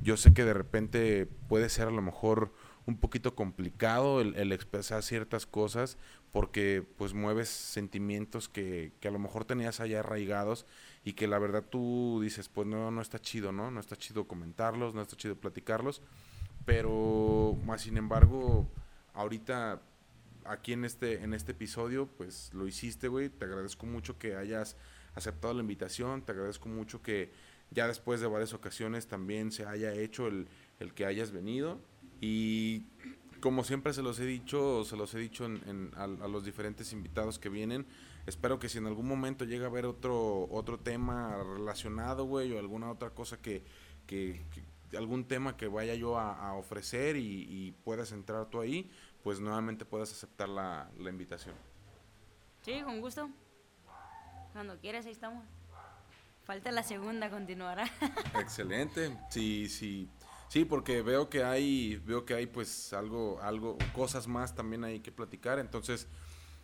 [0.00, 2.52] Yo sé que de repente puede ser a lo mejor
[2.86, 5.98] un poquito complicado el, expresar ciertas cosas
[6.32, 10.66] porque pues mueves sentimientos que, que a lo mejor tenías allá arraigados
[11.04, 13.70] y que la verdad tú dices, pues no, no está chido, ¿no?
[13.70, 16.02] No está chido comentarlos, no está chido platicarlos,
[16.64, 18.68] pero más sin embargo,
[19.14, 19.80] ahorita
[20.44, 23.28] aquí en este, en este episodio, pues lo hiciste, güey.
[23.28, 24.76] Te agradezco mucho que hayas
[25.14, 27.30] aceptado la invitación, te agradezco mucho que
[27.70, 30.48] ya después de varias ocasiones también se haya hecho el,
[30.80, 31.80] el que hayas venido.
[32.22, 32.84] Y
[33.40, 37.40] como siempre se los he dicho, se los he dicho en, a, los diferentes invitados
[37.40, 37.84] que vienen,
[38.26, 42.60] espero que si en algún momento llega a haber otro, otro tema relacionado, güey, o
[42.60, 43.64] alguna otra cosa que,
[44.06, 44.40] que,
[44.96, 48.88] algún tema que vaya yo a, ofrecer y, puedas entrar tú ahí,
[49.24, 51.56] pues nuevamente puedas aceptar la, la invitación.
[52.60, 53.28] Sí, con gusto.
[54.52, 55.44] Cuando quieras, ahí estamos.
[56.44, 57.90] Falta la segunda, continuará.
[58.38, 59.18] Excelente.
[59.30, 60.08] Sí, sí.
[60.52, 65.00] Sí, porque veo que hay, veo que hay pues algo, algo, cosas más también hay
[65.00, 65.58] que platicar.
[65.58, 66.08] Entonces,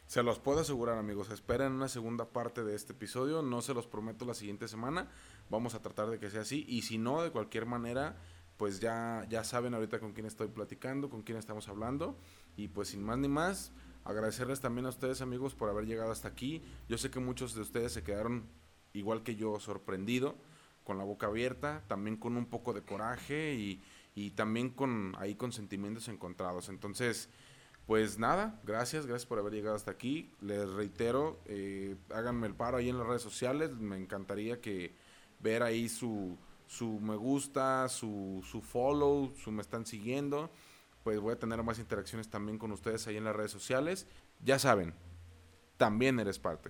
[0.07, 1.31] se los puedo asegurar, amigos.
[1.31, 3.41] Esperen una segunda parte de este episodio.
[3.41, 5.09] No se los prometo la siguiente semana.
[5.49, 6.67] Vamos a tratar de que sea así.
[6.69, 8.19] Y si no, de cualquier manera,
[8.59, 12.19] pues ya, ya saben ahorita con quién estoy platicando, con quién estamos hablando.
[12.59, 13.73] Y pues sin más ni más,
[14.05, 16.63] agradecerles también a ustedes, amigos, por haber llegado hasta aquí.
[16.91, 18.51] Yo sé que muchos de ustedes se quedaron,
[18.93, 20.35] igual que yo, sorprendido
[20.89, 23.83] con la boca abierta, también con un poco de coraje y,
[24.15, 26.71] y también con ahí con sentimientos encontrados.
[26.71, 27.29] Entonces,
[27.87, 30.35] pues nada, gracias, gracias por haber llegado hasta aquí.
[30.41, 33.71] Les reitero, eh, háganme el paro ahí en las redes sociales.
[33.73, 34.95] Me encantaría que
[35.41, 40.51] ver ahí su, su me gusta, su, su follow, su me están siguiendo.
[41.05, 44.07] Pues voy a tener más interacciones también con ustedes ahí en las redes sociales.
[44.43, 44.95] Ya saben,
[45.77, 46.67] también eres parte.